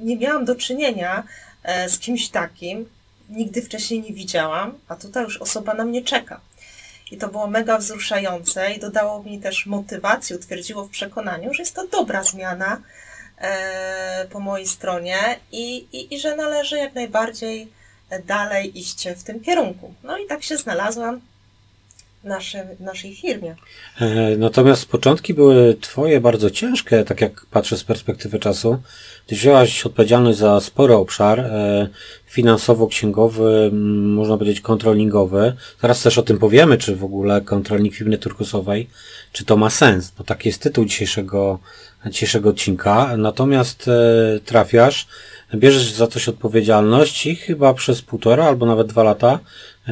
nie 0.02 0.16
miałam 0.16 0.44
do 0.44 0.56
czynienia 0.56 1.22
e, 1.62 1.88
z 1.88 1.98
kimś 1.98 2.28
takim, 2.28 2.88
nigdy 3.28 3.62
wcześniej 3.62 4.00
nie 4.00 4.12
widziałam, 4.12 4.78
a 4.88 4.96
tutaj 4.96 5.24
już 5.24 5.36
osoba 5.36 5.74
na 5.74 5.84
mnie 5.84 6.04
czeka. 6.04 6.40
I 7.10 7.16
to 7.16 7.28
było 7.28 7.46
mega 7.46 7.78
wzruszające 7.78 8.72
i 8.72 8.80
dodało 8.80 9.22
mi 9.22 9.40
też 9.40 9.66
motywacji, 9.66 10.36
utwierdziło 10.36 10.84
w 10.84 10.90
przekonaniu, 10.90 11.54
że 11.54 11.62
jest 11.62 11.74
to 11.74 11.86
dobra 11.86 12.24
zmiana 12.24 12.80
e, 13.38 14.26
po 14.30 14.40
mojej 14.40 14.66
stronie 14.66 15.38
i, 15.52 15.76
i, 15.92 16.14
i 16.14 16.18
że 16.18 16.36
należy 16.36 16.76
jak 16.76 16.94
najbardziej 16.94 17.72
dalej 18.26 18.78
iść 18.78 19.08
w 19.08 19.22
tym 19.22 19.40
kierunku. 19.40 19.94
No 20.02 20.18
i 20.18 20.26
tak 20.26 20.42
się 20.42 20.56
znalazłam 20.56 21.20
nasze, 22.24 22.76
naszej 22.80 23.14
firmie. 23.14 23.56
E, 24.00 24.36
natomiast 24.36 24.86
początki 24.86 25.34
były 25.34 25.76
Twoje 25.80 26.20
bardzo 26.20 26.50
ciężkie, 26.50 27.04
tak 27.04 27.20
jak 27.20 27.46
patrzę 27.46 27.76
z 27.76 27.84
perspektywy 27.84 28.38
czasu. 28.38 28.78
Ty 29.26 29.34
wzięłaś 29.34 29.86
odpowiedzialność 29.86 30.38
za 30.38 30.60
spory 30.60 30.94
obszar 30.94 31.40
e, 31.40 31.88
finansowo-księgowy, 32.26 33.70
można 34.02 34.38
powiedzieć 34.38 34.60
kontrolingowy. 34.60 35.52
Zaraz 35.80 36.02
też 36.02 36.18
o 36.18 36.22
tym 36.22 36.38
powiemy, 36.38 36.78
czy 36.78 36.96
w 36.96 37.04
ogóle 37.04 37.40
kontrolnik 37.40 37.94
firmy 37.94 38.18
turkusowej, 38.18 38.88
czy 39.32 39.44
to 39.44 39.56
ma 39.56 39.70
sens, 39.70 40.12
bo 40.18 40.24
taki 40.24 40.48
jest 40.48 40.62
tytuł 40.62 40.84
dzisiejszego, 40.84 41.58
dzisiejszego 42.06 42.48
odcinka. 42.50 43.16
Natomiast 43.16 43.88
e, 43.88 44.40
trafiasz, 44.44 45.06
bierzesz 45.54 45.92
za 45.92 46.06
coś 46.06 46.28
odpowiedzialność 46.28 47.26
i 47.26 47.36
chyba 47.36 47.74
przez 47.74 48.02
półtora 48.02 48.44
albo 48.44 48.66
nawet 48.66 48.86
dwa 48.86 49.02
lata 49.02 49.38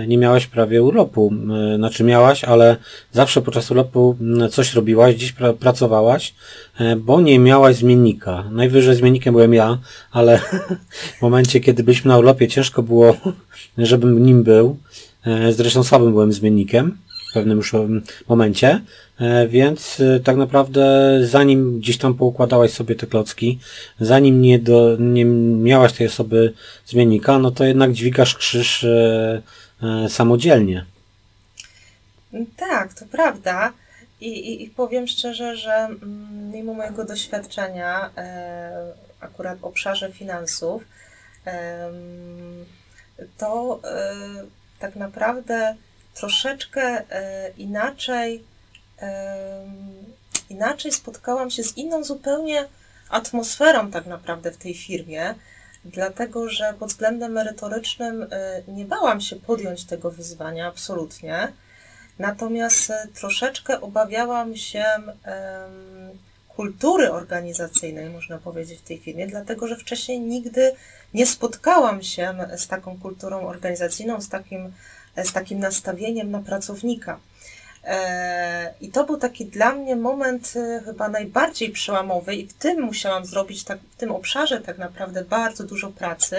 nie 0.07 0.19
miałaś 0.19 0.47
prawie 0.47 0.83
urlopu. 0.83 1.33
E, 1.73 1.77
znaczy 1.77 2.05
miałaś, 2.05 2.45
ale 2.45 2.77
zawsze 3.13 3.43
podczas 3.43 3.71
urlopu 3.71 4.17
coś 4.51 4.75
robiłaś, 4.75 5.15
gdzieś 5.15 5.33
pra 5.33 5.53
pracowałaś, 5.53 6.35
e, 6.79 6.97
bo 6.97 7.21
nie 7.21 7.39
miałaś 7.39 7.77
zmiennika. 7.77 8.45
Najwyżej 8.51 8.97
zmiennikiem 8.97 9.35
byłem 9.35 9.55
ja, 9.55 9.79
ale 10.13 10.39
w 11.19 11.23
momencie, 11.23 11.61
kiedy 11.61 11.85
byliśmy 11.85 12.09
na 12.09 12.19
urlopie, 12.19 12.49
ciężko 12.49 12.83
było, 12.83 13.17
żebym 13.79 14.27
nim 14.27 14.43
był. 14.43 14.77
E, 15.27 15.53
zresztą 15.53 15.83
słabym 15.83 16.13
byłem 16.13 16.33
zmiennikiem 16.33 16.99
w 17.31 17.33
pewnym 17.33 17.59
już 17.59 17.73
momencie, 18.29 18.81
więc 19.49 20.03
tak 20.25 20.37
naprawdę 20.37 21.19
zanim 21.23 21.79
gdzieś 21.81 21.99
tam 21.99 22.15
poukładałaś 22.15 22.71
sobie 22.71 22.95
te 22.95 23.07
klocki, 23.07 23.59
zanim 24.01 24.43
nie, 24.43 24.59
do, 24.59 24.97
nie 25.01 25.25
miałaś 25.25 25.93
tej 25.93 26.07
osoby 26.07 26.53
zmiennika, 26.87 27.39
no 27.39 27.51
to 27.51 27.65
jednak 27.65 27.93
dźwigasz 27.93 28.35
krzyż 28.35 28.87
samodzielnie. 30.09 30.85
Tak, 32.57 32.95
to 32.95 33.05
prawda. 33.07 33.73
I, 34.21 34.29
i, 34.29 34.65
i 34.65 34.71
powiem 34.71 35.07
szczerze, 35.07 35.57
że 35.57 35.73
mm, 35.75 36.51
mimo 36.53 36.75
mojego 36.75 37.05
doświadczenia 37.05 38.11
e, 38.17 38.93
akurat 39.21 39.59
w 39.59 39.65
obszarze 39.65 40.13
finansów, 40.13 40.83
e, 41.47 41.91
to 43.39 43.81
e, 43.85 44.15
tak 44.79 44.97
naprawdę 44.97 45.77
troszeczkę 46.15 46.83
e, 47.11 47.51
inaczej, 47.59 48.45
e, 49.03 49.65
inaczej 50.51 50.93
spotkałam 50.93 51.51
się 51.51 51.65
z 51.65 51.77
inną 51.77 52.05
zupełnie 52.05 52.69
atmosferą 53.11 53.91
tak 53.91 54.07
naprawdę 54.07 54.51
w 54.51 54.57
tej 54.57 54.75
firmie 54.75 55.35
dlatego 55.85 56.49
że 56.49 56.75
pod 56.79 56.89
względem 56.89 57.33
merytorycznym 57.33 58.23
y, 58.23 58.29
nie 58.69 58.85
bałam 58.85 59.21
się 59.21 59.37
podjąć 59.37 59.85
tego 59.85 60.11
wyzwania 60.11 60.69
absolutnie. 60.69 61.53
Natomiast 62.19 62.91
y, 62.91 62.95
troszeczkę 63.15 63.81
obawiałam 63.81 64.57
się 64.57 64.85
kultury 66.49 67.11
organizacyjnej, 67.11 68.11
można 68.11 68.39
powiedzieć, 68.39 68.79
w 68.79 68.89
tej 68.89 68.99
firmie, 68.99 69.27
dlatego 69.27 69.67
że 69.67 69.77
wcześniej 69.77 70.21
nigdy 70.21 70.73
nie 71.15 71.27
spotkałam 71.27 72.03
się 72.03 72.35
z 72.57 72.69
taką 72.69 72.99
kulturą 72.99 73.47
organizacyjną, 73.47 74.21
z 74.21 74.29
takim, 74.29 74.73
z 75.17 75.33
takim 75.33 75.59
nastawieniem 75.59 76.31
na 76.31 76.39
pracownika. 76.43 77.19
E, 77.85 78.75
I 78.81 78.89
to 78.89 79.05
był 79.05 79.17
taki 79.17 79.47
dla 79.47 79.73
mnie 79.73 79.97
moment 79.97 80.53
e, 80.57 80.83
chyba 80.85 81.09
najbardziej 81.09 81.71
przełamowy, 81.71 82.35
i 82.35 82.47
w 82.47 82.53
tym 82.55 82.81
musiałam 82.81 83.27
zrobić, 83.27 83.65
tak, 83.65 83.79
w 83.91 83.97
tym 83.97 84.11
obszarze 84.11 84.61
tak 84.61 84.79
naprawdę 84.79 85.25
bardzo 85.25 85.65
dużo 85.65 85.91
pracy, 85.91 86.37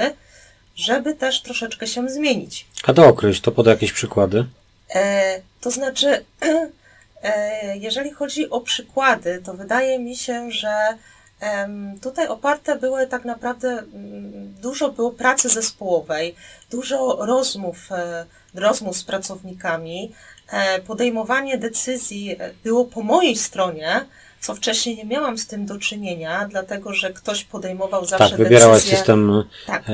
żeby 0.75 1.15
też 1.15 1.41
troszeczkę 1.41 1.87
się 1.87 2.09
zmienić. 2.09 2.67
A 2.83 2.93
to 2.93 3.07
określ, 3.07 3.41
to 3.41 3.51
pod 3.51 3.67
jakieś 3.67 3.93
przykłady? 3.93 4.45
E, 4.95 5.41
to 5.61 5.71
znaczy, 5.71 6.25
jeżeli 7.75 8.11
chodzi 8.11 8.49
o 8.49 8.61
przykłady, 8.61 9.41
to 9.45 9.53
wydaje 9.53 9.99
mi 9.99 10.15
się, 10.15 10.51
że 10.51 10.97
tutaj 12.01 12.27
oparte 12.27 12.75
były 12.75 13.07
tak 13.07 13.25
naprawdę, 13.25 13.69
mm, 13.69 14.53
dużo 14.61 14.91
było 14.91 15.11
pracy 15.11 15.49
zespołowej, 15.49 16.35
dużo 16.71 17.17
rozmów, 17.25 17.89
rozmów 18.53 18.97
z 18.97 19.03
pracownikami, 19.03 20.11
podejmowanie 20.87 21.57
decyzji 21.57 22.35
było 22.63 22.85
po 22.85 23.01
mojej 23.01 23.35
stronie, 23.35 24.05
co 24.41 24.55
wcześniej 24.55 24.97
nie 24.97 25.05
miałam 25.05 25.37
z 25.37 25.47
tym 25.47 25.65
do 25.65 25.79
czynienia, 25.79 26.47
dlatego 26.49 26.93
że 26.93 27.13
ktoś 27.13 27.43
podejmował 27.43 28.05
zawsze 28.05 28.29
tak, 28.29 28.37
wybierałaś 28.37 28.77
decyzję. 28.77 28.97
system 28.97 29.43
tak. 29.67 29.83
E, 29.89 29.93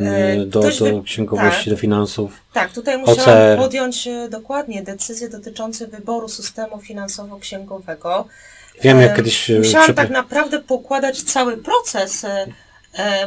e 0.00 0.46
do, 0.46 0.60
do 0.60 1.02
księgowości, 1.02 1.64
tak. 1.64 1.74
do 1.74 1.76
finansów. 1.76 2.32
Tak, 2.52 2.72
tutaj 2.72 2.98
musiałam 2.98 3.20
OCR. 3.20 3.58
podjąć 3.58 4.06
e, 4.06 4.28
dokładnie 4.28 4.82
decyzję 4.82 5.28
dotyczące 5.28 5.86
wyboru 5.86 6.28
systemu 6.28 6.78
finansowo-księgowego. 6.78 8.24
Wiem, 8.82 9.00
jak 9.00 9.16
kiedyś... 9.16 9.48
Musiałam 9.58 9.94
tak 9.94 10.10
naprawdę 10.10 10.60
pokładać 10.60 11.22
cały 11.22 11.56
proces, 11.56 12.26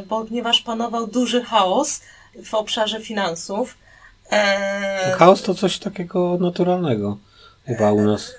ponieważ 0.09 0.61
panował 0.61 1.07
duży 1.07 1.43
chaos 1.43 2.01
w 2.45 2.53
obszarze 2.53 2.99
finansów 2.99 3.77
E, 4.31 5.15
Chaos 5.17 5.41
to 5.41 5.55
coś 5.55 5.79
takiego 5.79 6.37
naturalnego 6.41 7.17
chyba 7.65 7.91
u 7.91 8.01
nas. 8.01 8.31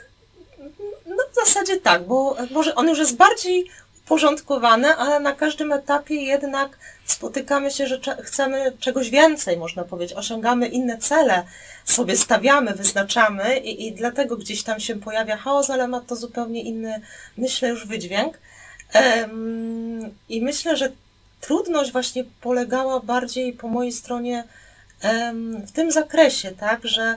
No 1.06 1.24
w 1.32 1.34
zasadzie 1.34 1.76
tak, 1.76 2.06
bo 2.06 2.36
może 2.50 2.74
on 2.74 2.88
już 2.88 2.98
jest 2.98 3.16
bardziej 3.16 3.70
uporządkowany, 4.04 4.96
ale 4.96 5.20
na 5.20 5.32
każdym 5.32 5.72
etapie 5.72 6.14
jednak 6.14 6.78
spotykamy 7.04 7.70
się, 7.70 7.86
że 7.86 8.00
chcemy 8.22 8.72
czegoś 8.80 9.10
więcej, 9.10 9.56
można 9.56 9.84
powiedzieć, 9.84 10.16
osiągamy 10.16 10.68
inne 10.68 10.98
cele, 10.98 11.44
sobie 11.84 12.16
stawiamy, 12.16 12.74
wyznaczamy 12.74 13.58
i, 13.58 13.86
i 13.86 13.92
dlatego 13.92 14.36
gdzieś 14.36 14.62
tam 14.62 14.80
się 14.80 14.94
pojawia 14.96 15.36
chaos, 15.36 15.70
ale 15.70 15.88
ma 15.88 16.00
to 16.00 16.16
zupełnie 16.16 16.62
inny, 16.62 17.00
myślę, 17.36 17.68
już 17.68 17.86
wydźwięk. 17.86 18.38
I 20.28 20.42
myślę, 20.42 20.76
że 20.76 20.92
trudność 21.40 21.92
właśnie 21.92 22.24
polegała 22.40 23.00
bardziej 23.00 23.52
po 23.52 23.68
mojej 23.68 23.92
stronie 23.92 24.44
w 25.66 25.72
tym 25.72 25.92
zakresie, 25.92 26.50
tak, 26.50 26.80
że 26.86 27.16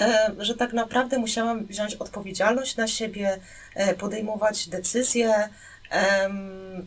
e, 0.00 0.30
że 0.38 0.54
tak 0.54 0.72
naprawdę 0.72 1.18
musiałam 1.18 1.66
wziąć 1.66 1.94
odpowiedzialność 1.94 2.76
na 2.76 2.86
siebie, 2.86 3.38
e, 3.74 3.94
podejmować 3.94 4.68
decyzje, 4.68 5.48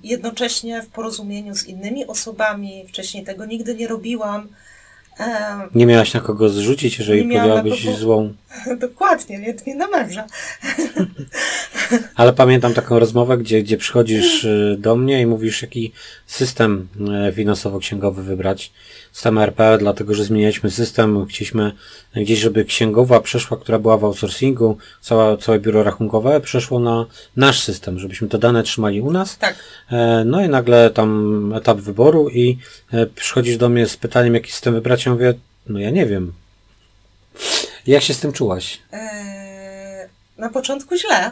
jednocześnie 0.03 0.81
w 0.81 0.88
porozumieniu 0.88 1.55
z 1.55 1.63
innymi 1.65 2.05
osobami. 2.07 2.85
Wcześniej 2.88 3.23
tego 3.23 3.45
nigdy 3.45 3.75
nie 3.75 3.88
robiłam. 3.88 4.47
Nie 5.75 5.85
miałaś 5.85 6.13
na 6.13 6.19
kogo 6.19 6.50
zrzucić, 6.50 7.00
jeżeli 7.00 7.23
podjęłabyś 7.23 7.85
kogo- 7.85 7.95
złą. 7.97 8.33
Dokładnie, 8.79 9.39
więc 9.39 9.65
nie 9.65 9.75
na 9.75 9.88
męża. 9.88 10.27
Ale 12.15 12.33
pamiętam 12.33 12.74
taką 12.74 13.00
rozmowę, 13.00 13.38
gdzie, 13.38 13.63
gdzie 13.63 13.77
przychodzisz 13.77 14.43
y, 14.43 14.75
do 14.79 14.95
mnie 14.95 15.22
i 15.22 15.25
mówisz, 15.25 15.62
jaki 15.62 15.91
system 16.25 16.88
e, 17.27 17.31
finansowo-księgowy 17.31 18.24
wybrać. 18.24 18.72
System 19.12 19.38
RP, 19.38 19.77
dlatego 19.77 20.13
że 20.13 20.24
zmienialiśmy 20.24 20.72
system. 20.72 21.25
Chcieliśmy 21.25 21.72
gdzieś, 22.15 22.39
żeby 22.39 22.65
księgowa 22.65 23.19
przeszła, 23.19 23.57
która 23.57 23.79
była 23.79 23.98
w 23.98 24.05
outsourcingu, 24.05 24.77
cała, 25.01 25.38
całe 25.38 25.60
biuro 25.60 25.83
rachunkowe 25.83 26.41
przeszło 26.41 26.79
na 26.79 27.05
nasz 27.38 27.60
system, 27.63 28.00
żebyśmy 28.00 28.27
te 28.27 28.38
dane 28.38 28.63
trzymali 28.63 29.01
u 29.01 29.12
nas. 29.12 29.38
Tak. 29.38 29.55
E, 29.91 30.24
No 30.25 30.45
i 30.45 30.50
nagle 30.50 30.89
tam 30.89 31.53
etap 31.55 31.77
wyboru 31.77 32.29
i 32.29 32.57
e, 32.91 33.05
przychodzisz 33.05 33.57
do 33.57 33.69
mnie 33.69 33.88
z 33.88 33.98
pytaniem, 33.98 34.33
jaki 34.33 34.51
system 34.51 34.74
wybrać. 34.74 35.05
Ja 35.05 35.12
mówię, 35.12 35.33
no 35.67 35.79
ja 35.79 35.89
nie 35.89 36.05
wiem. 36.05 36.33
Jak 37.87 38.03
się 38.03 38.13
z 38.13 38.19
tym 38.19 38.33
czułaś? 38.33 38.79
E, 38.93 40.09
Na 40.37 40.49
początku 40.49 40.95
źle, 40.97 41.31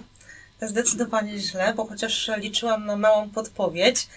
zdecydowanie 0.62 1.40
źle, 1.40 1.74
bo 1.74 1.86
chociaż 1.86 2.32
liczyłam 2.38 2.86
na 2.86 2.96
małą 2.96 3.30
podpowiedź, 3.30 4.08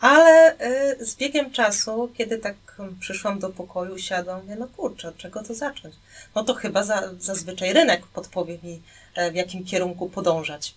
ale 0.00 0.58
e, 0.58 1.04
z 1.04 1.16
biegiem 1.16 1.50
czasu, 1.50 2.12
kiedy 2.18 2.38
tak 2.38 2.54
przyszłam 3.00 3.38
do 3.38 3.50
pokoju, 3.50 3.98
siadłam, 3.98 4.42
mówię, 4.42 4.56
no 4.58 4.68
kurczę, 4.76 5.08
od 5.08 5.16
czego 5.16 5.42
to 5.42 5.54
zacząć? 5.54 5.94
No 6.34 6.44
to 6.44 6.54
chyba 6.54 6.82
za, 6.82 7.02
zazwyczaj 7.18 7.72
rynek 7.72 8.06
podpowie 8.06 8.58
mi, 8.62 8.82
e, 9.14 9.30
w 9.30 9.34
jakim 9.34 9.64
kierunku 9.64 10.08
podążać. 10.08 10.74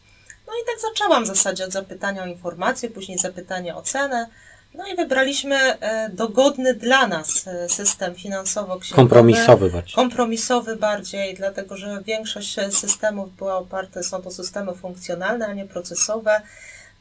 No 0.48 0.54
i 0.54 0.66
tak 0.66 0.82
zaczęłam 0.92 1.24
w 1.24 1.28
zasadzie 1.28 1.66
od 1.66 1.72
zapytania 1.72 2.24
o 2.24 2.28
informacje, 2.28 2.90
później 2.90 3.18
zapytania 3.18 3.78
o 3.78 3.82
cenę, 3.82 4.28
no 4.74 4.88
i 4.88 4.96
wybraliśmy 4.96 5.56
e, 5.56 6.10
dogodny 6.10 6.74
dla 6.74 7.08
nas 7.08 7.48
e, 7.48 7.70
system 7.70 8.16
finansowo-księgowy 8.16 8.96
Kompromisowy 8.96 9.70
bardziej. 9.70 9.96
kompromisowy 9.96 10.76
bardziej, 10.76 11.34
dlatego 11.36 11.78
że 11.78 12.02
większość 12.06 12.56
systemów 12.72 13.36
była 13.36 13.58
oparte, 13.58 14.04
są 14.04 14.22
to 14.22 14.32
systemy 14.32 14.74
funkcjonalne, 14.76 15.48
a 15.48 15.54
nie 15.54 15.66
procesowe. 15.66 16.42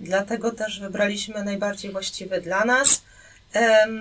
Dlatego 0.00 0.50
też 0.50 0.80
wybraliśmy 0.80 1.44
najbardziej 1.44 1.92
właściwy 1.92 2.40
dla 2.40 2.64
nas. 2.64 3.02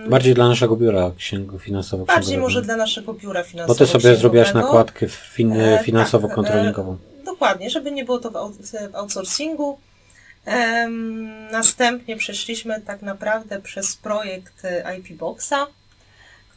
Bardziej 0.10 0.34
dla 0.34 0.48
naszego 0.48 0.76
biura 0.76 1.12
księgu 1.18 1.60
finansowo 1.60 2.06
bardziej 2.06 2.38
może 2.38 2.62
dla 2.62 2.76
naszego 2.76 3.14
biura 3.14 3.42
Bo 3.42 3.48
finansowego. 3.48 3.86
ty 3.86 3.92
sobie 3.92 4.16
zrobiłaś 4.16 4.54
nakładkę 4.54 5.08
fin, 5.08 5.52
E, 5.62 5.84
finansowo-kontrolingową. 5.84 6.98
tak, 6.98 7.22
e, 7.22 7.26
dokładnie, 7.26 7.70
żeby 7.70 7.92
nie 7.92 8.06
było 8.06 8.20
to 8.20 8.32
w 8.32 8.36
outsourcingu. 8.96 9.78
Następnie 11.52 12.18
przeszliśmy 12.18 12.82
tak 12.82 13.02
naprawdę 13.02 13.62
przez 13.62 13.96
projekt 13.96 14.66
e, 14.66 14.98
IP 14.98 15.18
Boxa, 15.18 15.68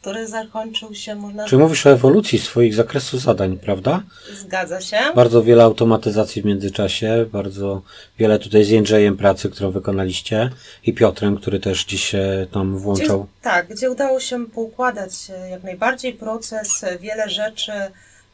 który 0.01 0.27
zakończył 0.29 0.95
się, 0.95 1.15
można 1.15 1.49
Czy 1.49 1.59
mówisz 1.59 1.87
o 1.87 1.91
ewolucji 1.91 2.39
swoich 2.39 2.75
zakresów 2.75 3.21
zadań, 3.21 3.59
prawda? 3.59 4.03
zgadza 4.35 4.81
się. 4.81 4.97
Bardzo 5.15 5.43
wiele 5.43 5.63
automatyzacji 5.65 6.43
w 6.43 6.45
międzyczasie, 6.45 7.27
bardzo 7.33 7.83
wiele 8.19 8.39
tutaj 8.39 8.65
z 8.65 8.69
Jędrzejem 8.69 9.17
pracy, 9.17 9.51
którą 9.51 9.71
wykonaliście 9.71 10.51
i 10.85 10.93
Piotrem, 10.93 11.37
który 11.37 11.61
też 11.61 11.85
dziś 11.85 12.05
się 12.05 12.47
tam 12.53 12.71
Gdzie, 12.75 12.83
włączał. 12.83 13.27
tak, 13.43 13.69
gdzie 13.69 13.91
udało 13.91 14.21
się 14.21 14.47
poukładać 14.47 15.13
e, 15.31 15.51
jak 15.51 15.63
najbardziej 15.63 16.13
proces, 16.15 16.85
e, 16.85 16.99
wiele 16.99 17.31
rzeczy 17.31 17.73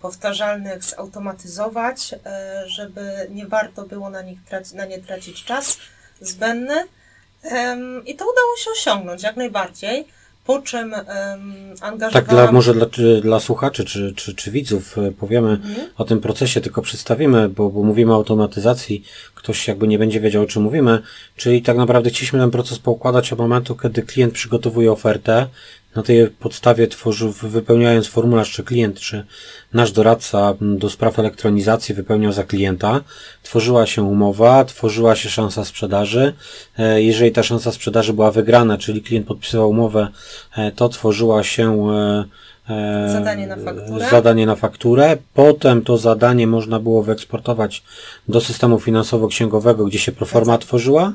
powtarzalnych 0.02 0.84
zautomatyzować, 0.84 2.14
e, 2.26 2.64
żeby 2.66 3.26
nie 3.30 3.46
warto 3.46 3.82
było 3.82 4.10
na, 4.10 4.22
nich 4.22 4.38
traci, 4.48 4.76
na 4.76 4.84
nie 4.86 4.98
tracić 4.98 5.44
czas 5.44 5.78
zbędny. 6.20 6.74
I 8.06 8.16
to 8.16 8.24
udało 8.24 8.56
się 8.58 8.70
osiągnąć 8.70 9.22
jak 9.22 9.36
najbardziej, 9.36 10.06
po 10.46 10.62
czym 10.62 10.94
angażowałam... 11.80 12.12
Tak 12.12 12.26
dla, 12.28 12.52
może 12.52 12.74
dla, 12.74 12.86
dla 13.22 13.40
słuchaczy 13.40 13.84
czy, 13.84 14.12
czy, 14.16 14.34
czy 14.34 14.50
widzów 14.50 14.98
e, 14.98 15.12
powiemy 15.12 15.50
Mhm. 15.50 15.88
o 15.96 16.04
tym 16.04 16.20
procesie, 16.20 16.60
tylko 16.60 16.82
przedstawimy, 16.82 17.48
bo, 17.48 17.70
bo 17.70 17.82
mówimy 17.82 18.12
o 18.12 18.14
automatyzacji, 18.14 19.04
ktoś 19.34 19.68
jakby 19.68 19.88
nie 19.88 19.98
będzie 19.98 20.20
wiedział 20.20 20.42
o 20.42 20.46
czym 20.46 20.62
mówimy, 20.62 21.02
czyli 21.36 21.62
tak 21.62 21.76
naprawdę 21.76 22.10
chcieliśmy 22.10 22.38
ten 22.38 22.50
proces 22.50 22.78
poukładać 22.78 23.32
od 23.32 23.38
momentu, 23.38 23.76
kiedy 23.76 24.02
klient 24.02 24.34
przygotowuje 24.34 24.92
ofertę, 24.92 25.46
na 25.98 26.04
tej 26.04 26.26
podstawie 26.26 26.86
tworzy, 26.86 27.28
wypełniając 27.42 28.08
formularz, 28.08 28.50
czy 28.52 28.64
klient, 28.64 29.00
czy 29.00 29.24
nasz 29.72 29.92
doradca 29.92 30.54
do 30.60 30.90
spraw 30.90 31.18
elektronizacji 31.18 31.94
wypełniał 31.94 32.32
za 32.32 32.44
klienta, 32.44 33.00
tworzyła 33.42 33.86
się 33.86 34.02
umowa, 34.02 34.64
tworzyła 34.64 35.16
się 35.16 35.28
szansa 35.28 35.64
sprzedaży. 35.64 36.32
E, 36.78 37.02
Jeżeli 37.02 37.32
ta 37.32 37.42
szansa 37.42 37.72
sprzedaży 37.72 38.12
była 38.12 38.30
wygrana, 38.30 38.78
czyli 38.78 39.02
klient 39.02 39.26
podpisywał 39.26 39.70
umowę, 39.70 40.08
e, 40.56 40.72
to 40.72 40.88
tworzyła 40.88 41.44
się 41.44 41.90
e, 41.90 42.24
Zadanie 43.12 43.46
na 43.46 43.56
fakturę. 43.56 44.10
zadanie 44.10 44.46
na 44.46 44.56
fakturę. 44.56 45.16
Potem 45.34 45.82
to 45.82 45.98
zadanie 45.98 46.46
można 46.46 46.80
było 46.80 47.02
wyeksportować 47.02 47.82
do 48.28 48.40
systemu 48.40 48.80
finansowo-księgowego, 48.80 49.84
gdzie 49.84 49.98
się 49.98 50.12
proforma 50.12 50.58
tworzyła, 50.58 51.12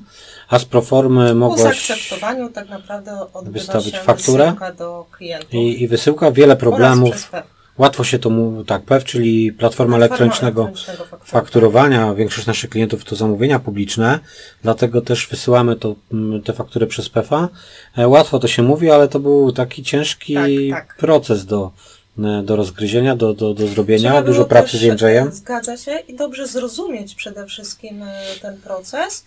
a 0.49 0.59
z 0.59 0.65
proformy 0.65 1.29
Po 1.29 1.35
mogłaś 1.35 1.87
zaakceptowaniu 1.87 2.49
tak 2.49 2.69
naprawdę 2.69 3.11
odbywa 3.33 3.59
wystawić 3.59 3.97
fakturę 3.99 4.53
do 4.77 5.05
klientów. 5.11 5.53
i, 5.53 5.83
i 5.83 5.87
wysyłka, 5.87 6.31
wiele 6.31 6.55
problemów. 6.55 7.31
Łatwo 7.77 8.03
się 8.03 8.19
to 8.19 8.29
mówi, 8.29 8.65
tak, 8.65 8.81
PEW, 8.83 9.03
czyli 9.03 9.51
platforma 9.53 9.97
elektronicznego 9.97 10.61
elektronicznego 10.61 10.97
fakturowania. 11.05 11.31
fakturowania. 11.31 12.13
Większość 12.15 12.47
naszych 12.47 12.69
klientów 12.69 13.03
to 13.05 13.15
zamówienia 13.15 13.59
publiczne, 13.59 14.19
dlatego 14.63 15.01
też 15.01 15.27
wysyłamy 15.27 15.75
to, 15.75 15.95
mm, 16.13 16.41
te 16.41 16.53
faktury 16.53 16.87
przez 16.87 17.09
PEFA. 17.09 17.49
E, 17.97 18.07
Łatwo 18.07 18.39
to 18.39 18.47
się 18.47 18.63
mówi, 18.63 18.91
ale 18.91 19.07
to 19.07 19.19
był 19.19 19.51
taki 19.51 19.83
ciężki 19.83 20.33
Tak, 20.71 20.87
tak. 20.87 20.97
proces 20.97 21.45
do, 21.45 21.71
e, 22.19 22.43
do 22.43 22.55
rozgryzienia, 22.55 23.15
do, 23.15 23.33
do, 23.33 23.53
do 23.53 23.67
zrobienia. 23.67 24.09
Trzeba 24.11 24.21
Dużo 24.27 24.45
pracy 24.45 24.77
z 24.77 24.81
Jędrzejem. 24.81 25.27
e, 25.27 25.31
Zgadza 25.31 25.77
się 25.77 25.99
i 26.07 26.15
dobrze 26.15 26.47
zrozumieć 26.47 27.15
przede 27.15 27.45
wszystkim 27.45 28.03
e, 28.03 28.21
ten 28.41 28.57
proces 28.57 29.25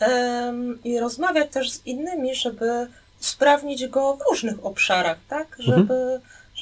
em, 0.00 0.78
i 0.84 0.98
rozmawiać 1.00 1.50
też 1.52 1.70
z 1.72 1.86
innymi, 1.86 2.34
żeby 2.34 2.86
usprawnić 3.20 3.86
go 3.88 4.16
w 4.16 4.30
różnych 4.30 4.66
obszarach, 4.66 5.18
tak? 5.28 5.56
Mhm. 5.68 5.88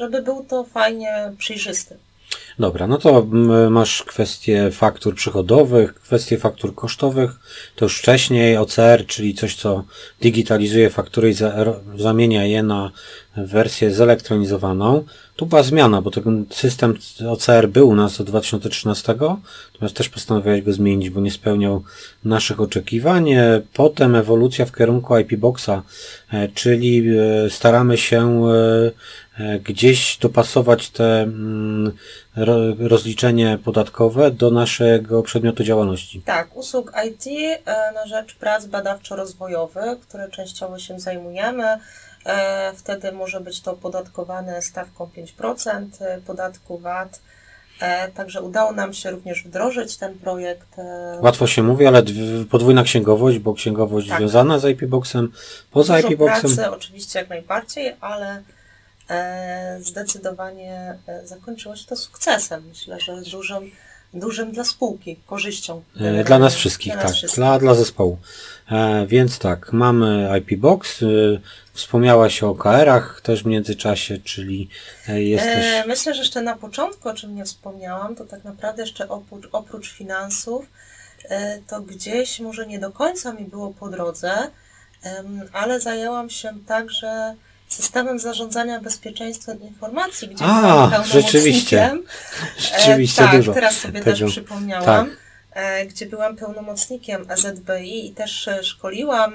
Żeby, 0.02 0.22
był 0.22 0.44
to 0.44 0.64
fajnie 0.64 1.32
przejrzysty. 1.38 1.96
Dobra, 2.58 2.86
no 2.86 2.98
to 2.98 3.18
mm, 3.18 3.72
masz 3.72 4.02
kwestie 4.02 4.70
faktur 4.70 5.14
przychodowych, 5.14 5.94
kwestie 5.94 6.38
faktur 6.38 6.74
kosztowych, 6.74 7.30
to 7.76 7.84
już 7.84 7.98
wcześniej 7.98 8.56
OCR, 8.56 9.06
czyli 9.06 9.34
coś, 9.34 9.54
co 9.54 9.84
digitalizuje 10.20 10.90
faktury 10.90 11.30
i 11.30 11.34
zamienia 11.96 12.44
je 12.44 12.62
na 12.62 12.90
wersję 13.36 13.94
zelektronizowaną. 13.94 15.04
Tu 15.36 15.46
była 15.46 15.62
zmiana, 15.62 16.02
bo 16.02 16.10
ten 16.10 16.46
system 16.50 16.94
OCR 17.28 17.68
był 17.68 17.88
u 17.88 17.94
nas 17.94 18.20
od 18.20 18.26
2013, 18.26 19.14
natomiast 19.72 19.96
też 19.96 20.08
postanowiłeś 20.08 20.62
go 20.62 20.72
zmienić, 20.72 21.10
bo 21.10 21.20
nie 21.20 21.30
spełniał 21.30 21.82
naszych 22.24 22.60
oczekiwań. 22.60 23.30
Potem 23.72 24.14
ewolucja 24.14 24.64
w 24.66 24.76
kierunku 24.76 25.18
IP 25.18 25.36
Boxa, 25.36 25.82
e, 26.32 26.48
czyli 26.48 27.04
e, 27.08 27.50
staramy 27.50 27.98
się 27.98 28.46
e, 28.48 28.90
gdzieś 29.64 30.16
dopasować 30.18 30.90
te 30.90 31.20
mm, 31.22 31.92
ro- 32.36 32.74
rozliczenie 32.88 33.58
podatkowe 33.64 34.30
do 34.30 34.50
naszego 34.50 35.22
przedmiotu 35.22 35.64
działalności. 35.64 36.22
Tak, 36.24 36.56
usług 36.56 36.92
IT 37.08 37.26
e, 37.66 37.92
na 37.92 38.06
rzecz 38.06 38.34
prac 38.34 38.66
badawczo-rozwojowych, 38.66 40.00
które 40.00 40.28
częściowo 40.30 40.78
się 40.78 41.00
zajmujemy. 41.00 41.78
E, 42.26 42.72
Wtedy 42.76 43.12
może 43.12 43.40
być 43.40 43.60
to 43.60 43.72
opodatkowane 43.72 44.62
stawką 44.62 45.10
5% 45.38 45.86
podatku 46.26 46.78
VAT. 46.78 47.20
E, 47.80 48.08
Także 48.08 48.42
udało 48.42 48.72
nam 48.72 48.92
się 48.94 49.10
również 49.10 49.44
wdrożyć 49.44 49.96
ten 49.96 50.18
projekt. 50.18 50.78
e, 50.78 51.18
Łatwo 51.20 51.46
się 51.46 51.62
mówi, 51.62 51.86
ale 51.86 52.02
dw- 52.02 52.46
podwójna 52.50 52.82
księgowość, 52.82 53.38
bo 53.38 53.54
księgowość 53.54 54.08
Tak. 54.08 54.18
związana 54.18 54.58
z 54.58 54.64
IP 54.64 54.84
Boxem, 54.86 55.32
poza 55.70 55.96
Dużo 55.96 56.08
IP 56.08 56.18
Boxem. 56.18 56.40
pracy 56.40 56.70
oczywiście 56.70 57.18
jak 57.18 57.28
najbardziej, 57.28 57.96
ale 58.00 58.26
e, 58.36 58.42
zdecydowanie 59.80 60.98
e, 61.06 61.26
zakończyło 61.26 61.76
się 61.76 61.86
to 61.86 61.96
sukcesem. 61.96 62.64
Myślę, 62.68 63.00
że 63.00 63.22
dużym, 63.22 63.70
dużym 64.14 64.52
dla 64.52 64.64
spółki, 64.64 65.16
korzyścią. 65.26 65.82
E, 66.00 66.24
Dla 66.24 66.38
nas 66.38 66.54
wszystkich, 66.54 66.92
Dla 66.92 67.02
nas 67.02 67.10
tak. 67.12 67.16
wszystkich. 67.16 67.36
Dla, 67.36 67.58
dla 67.58 67.74
zespołu. 67.74 68.18
E, 68.70 69.06
więc 69.06 69.38
tak, 69.38 69.72
mamy 69.72 70.38
IP 70.38 70.60
Box. 70.60 71.04
Wspomniałaś 71.72 72.42
o 72.42 72.50
OKR-ach 72.50 73.20
też 73.20 73.42
w 73.42 73.46
międzyczasie, 73.46 74.18
czyli 74.18 74.68
e, 75.08 75.22
jesteś. 75.22 75.64
E, 75.64 75.84
Myślę, 75.86 76.14
że 76.14 76.20
jeszcze 76.20 76.42
na 76.42 76.56
początku, 76.56 77.08
o 77.08 77.14
czym 77.14 77.34
nie 77.34 77.44
wspomniałam, 77.44 78.16
to 78.16 78.24
tak 78.24 78.44
naprawdę 78.44 78.82
jeszcze 78.82 79.08
oprócz, 79.08 79.48
oprócz 79.52 79.92
finansów, 79.92 80.66
e, 81.28 81.58
to 81.66 81.80
gdzieś 81.80 82.40
może 82.40 82.66
nie 82.66 82.78
do 82.78 82.90
końca 82.90 83.32
mi 83.32 83.44
było 83.44 83.70
po 83.70 83.88
drodze, 83.88 84.32
ale 85.52 85.80
zajęłam 85.80 86.30
się 86.30 86.52
także 86.66 87.34
systemem 87.72 88.18
zarządzania 88.18 88.80
bezpieczeństwem 88.80 89.62
informacji, 89.62 90.28
gdzie 90.28 90.44
A, 90.44 90.60
byłam 90.60 90.90
pełnomocnikiem. 90.90 91.22
rzeczywiście. 91.22 91.98
Rzeczywiście 92.58 93.22
e, 93.22 93.26
tak, 93.26 93.36
dużo. 93.36 93.52
teraz 93.52 93.76
sobie 93.76 94.00
tego. 94.00 94.16
też 94.16 94.30
przypomniałam, 94.32 95.10
e, 95.52 95.86
gdzie 95.86 96.06
byłam 96.06 96.36
pełnomocnikiem 96.36 97.26
AZBI 97.28 98.06
i 98.06 98.14
też 98.14 98.48
e, 98.48 98.64
szkoliłam 98.64 99.34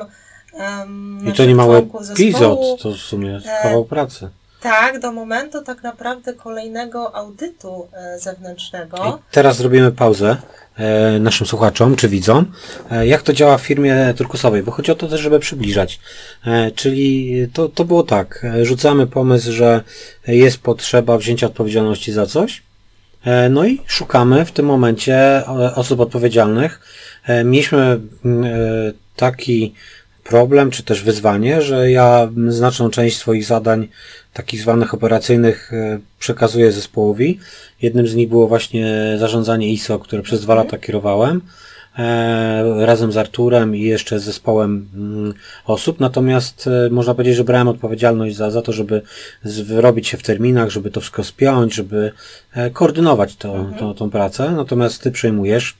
em, 0.53 1.27
I 1.29 1.33
to 1.33 1.45
nie 1.45 1.55
mały 1.55 1.77
epizod, 2.11 2.59
to 2.81 2.91
w 2.91 2.97
sumie 2.97 3.39
E, 3.45 3.63
kawał 3.63 3.85
pracy. 3.85 4.29
Tak, 4.61 4.99
do 4.99 5.11
momentu 5.11 5.61
tak 5.61 5.83
naprawdę 5.83 6.33
kolejnego 6.33 7.15
audytu 7.15 7.87
e, 7.93 8.19
zewnętrznego. 8.19 9.19
I 9.29 9.33
teraz 9.33 9.57
zrobimy 9.57 9.91
pauzę 9.91 10.37
e, 10.77 11.19
naszym 11.19 11.47
słuchaczom 11.47 11.95
czy 11.95 12.09
widzom. 12.09 12.51
E, 12.91 13.07
jak 13.07 13.21
to 13.21 13.33
działa 13.33 13.57
w 13.57 13.61
firmie 13.61 14.13
turkusowej? 14.17 14.63
Bo 14.63 14.71
chodzi 14.71 14.91
o 14.91 14.95
to 14.95 15.07
też, 15.07 15.21
żeby 15.21 15.39
przybliżać. 15.39 15.99
Czyli 16.75 17.33
to, 17.53 17.69
to 17.69 17.85
było 17.85 18.03
tak. 18.03 18.45
Rzucamy 18.63 19.07
pomysł, 19.07 19.51
że 19.51 19.83
jest 20.27 20.57
potrzeba 20.57 21.17
wzięcia 21.17 21.47
odpowiedzialności 21.47 22.11
za 22.11 22.25
coś. 22.25 22.63
No 23.49 23.65
i 23.65 23.81
szukamy 23.85 24.45
w 24.45 24.51
tym 24.51 24.65
momencie 24.65 25.43
osób 25.75 25.99
odpowiedzialnych. 25.99 26.79
Mieliśmy 27.45 27.99
mm, 28.25 28.45
taki 29.15 29.73
problem, 30.29 30.71
czy 30.71 30.83
też 30.83 31.03
wyzwanie, 31.03 31.61
że 31.61 31.91
ja 31.91 32.29
znaczną 32.47 32.89
część 32.89 33.17
swoich 33.17 33.45
zadań, 33.45 33.87
takich 34.33 34.61
zwanych 34.61 34.93
operacyjnych, 34.93 35.73
e, 35.73 35.99
przekazuję 36.19 36.71
zespołowi. 36.71 37.39
Jednym 37.81 38.07
z 38.07 38.15
nich 38.15 38.29
było 38.29 38.47
właśnie 38.47 39.15
zarządzanie 39.19 39.69
ISO, 39.69 39.99
które 39.99 40.21
przez 40.21 40.41
dwa 40.41 40.55
lata 40.55 40.77
kierowałem. 40.77 41.41
e, 41.97 42.85
Razem 42.85 43.11
z 43.11 43.17
Arturem 43.17 43.75
i 43.75 43.81
jeszcze 43.81 44.19
z 44.19 44.23
zespołem 44.23 44.89
mm, 44.95 45.33
osób. 45.65 45.99
Natomiast 45.99 46.67
e, 46.67 46.89
można 46.89 47.13
powiedzieć, 47.13 47.35
że 47.35 47.43
brałem 47.43 47.67
odpowiedzialność 47.67 48.35
za, 48.35 48.51
za 48.51 48.61
to, 48.61 48.71
żeby 48.73 49.01
wyrobić 49.43 50.07
się 50.07 50.17
w 50.17 50.23
terminach, 50.23 50.69
żeby 50.69 50.91
to 50.91 51.01
wszystko 51.01 51.23
spiąć, 51.23 51.73
żeby 51.73 52.11
koordynować 52.73 53.35
to, 53.35 53.65
to, 53.79 53.93
tą 53.93 54.09
pracę. 54.09 54.51
Natomiast 54.51 55.03
ty 55.03 55.11
przejmujesz 55.11 55.75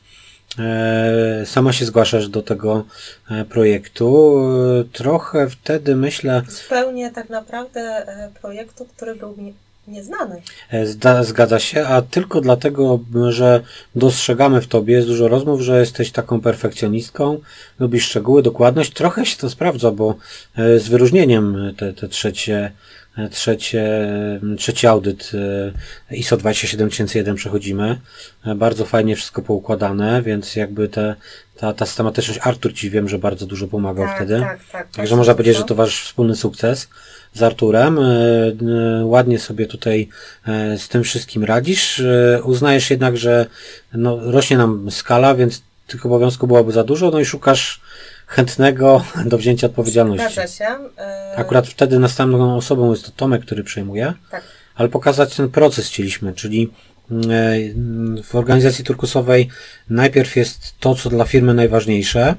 Sama 1.46 1.74
się 1.74 1.86
zgłaszasz 1.86 2.28
do 2.28 2.42
tego 2.42 2.86
e, 3.32 3.46
projektu. 3.46 4.38
E, 4.82 4.84
Trochę 4.84 5.50
wtedy 5.50 5.96
myślę, 5.96 6.42
Zupełnie 6.48 7.12
tak 7.12 7.30
naprawdę 7.30 7.82
e, 7.82 8.32
projektu, 8.42 8.86
który 8.86 9.16
był 9.16 9.38
mi 9.38 9.54
nieznany. 9.88 10.42
e, 10.70 11.24
zgadza 11.24 11.60
się, 11.60 11.88
a 11.88 12.02
tylko 12.02 12.42
dlatego, 12.42 13.00
że 13.30 13.62
dostrzegamy 13.96 14.62
w 14.62 14.68
tobie, 14.68 14.96
jest 14.96 15.08
dużo 15.08 15.28
rozmów, 15.28 15.62
że 15.62 15.80
jesteś 15.80 16.12
taką 16.12 16.42
perfekcjonistką, 16.42 17.40
lubisz 17.80 18.06
szczegóły, 18.06 18.42
dokładność. 18.42 18.94
Trochę 18.94 19.26
się 19.26 19.38
to 19.38 19.50
sprawdza, 19.50 19.92
bo 19.92 20.16
e, 20.58 20.80
z 20.80 20.88
wyróżnieniem 20.88 21.74
te, 21.78 21.94
te 21.94 22.08
trzecie, 22.08 22.72
e, 23.18 23.30
trzecie, 23.30 24.10
trzeci 24.58 24.88
audyt 24.88 25.32
ISO 26.12 26.38
27001 26.38 27.36
przechodzimy. 27.36 28.02
Bardzo 28.56 28.86
fajnie 28.86 29.16
wszystko 29.16 29.42
poukładane, 29.42 30.22
więc 30.22 30.56
jakby 30.56 30.90
te, 30.90 31.16
ta, 31.58 31.74
ta 31.74 31.86
systematyczność, 31.86 32.40
Artur 32.44 32.74
ci 32.74 32.90
wiem, 32.90 33.10
że 33.10 33.20
bardzo 33.20 33.46
dużo 33.46 33.68
pomagał 33.68 34.06
tak, 34.06 34.16
wtedy. 34.16 34.40
tak, 34.40 34.60
tak. 34.72 34.92
Także 34.92 35.16
można 35.16 35.34
powiedzieć, 35.34 35.58
że 35.58 35.64
to 35.64 35.76
wasz 35.76 36.04
wspólny 36.04 36.36
sukces 36.36 36.90
z 37.38 37.44
Arturem. 37.44 38.00
E, 38.00 38.04
e, 38.04 39.06
Ładnie 39.06 39.40
sobie 39.40 39.66
tutaj 39.66 40.10
e, 40.48 40.78
z 40.78 40.90
tym 40.90 41.04
wszystkim 41.04 41.44
radzisz. 41.44 42.04
Uznajesz 42.44 42.90
jednak, 42.90 43.18
że 43.18 43.46
no, 43.94 44.32
rośnie 44.32 44.58
nam 44.58 44.92
skala, 44.92 45.36
więc 45.36 45.62
tych 45.88 46.06
obowiązków 46.06 46.48
byłoby 46.48 46.72
za 46.72 46.84
dużo, 46.84 47.12
no 47.12 47.20
i 47.20 47.26
szukasz 47.26 47.82
chętnego 48.28 49.04
do 49.32 49.38
wzięcia 49.38 49.68
odpowiedzialności. 49.68 50.34
Zgadza 50.34 50.48
się. 50.48 50.66
Akurat 51.36 51.68
wtedy 51.68 52.00
następną 52.00 52.58
osobą 52.58 52.92
jest 52.92 53.06
to 53.06 53.12
Tomek, 53.12 53.42
który 53.42 53.64
przejmuje, 53.64 54.14
Tak. 54.32 54.44
ale 54.76 54.90
pokazać 54.90 55.36
ten 55.36 55.50
proces 55.50 55.88
chcieliśmy, 55.88 56.34
czyli 56.34 56.72
mm, 57.12 58.24
w 58.24 58.36
organizacji 58.36 58.84
turkusowej 58.84 59.50
najpierw 59.90 60.36
jest 60.36 60.74
to, 60.80 60.96
co 60.96 61.10
dla 61.10 61.26
firmy 61.26 61.54
najważniejsze 61.54 62.36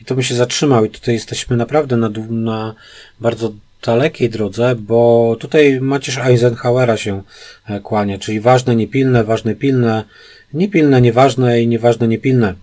i 0.00 0.04
to 0.04 0.14
by 0.14 0.24
się 0.24 0.34
zatrzymał 0.34 0.84
i 0.84 0.90
tutaj 0.90 1.14
jesteśmy 1.14 1.56
naprawdę 1.56 1.96
na, 1.96 2.10
na 2.28 2.74
bardzo 3.20 3.52
dalekiej 3.82 4.30
drodze, 4.30 4.74
bo 4.74 5.36
tutaj 5.40 5.80
Macierz 5.80 6.18
Eisenhowera 6.18 6.96
się 6.96 7.22
e, 7.66 7.80
kłania, 7.80 8.18
czyli 8.18 8.40
ważne, 8.40 8.76
niepilne, 8.76 9.24
ważne, 9.24 9.54
pilne, 9.54 10.04
niepilne, 10.52 11.00
nieważne 11.00 11.62
i 11.62 11.68
nieważne, 11.68 12.08
niepilne. 12.08 12.54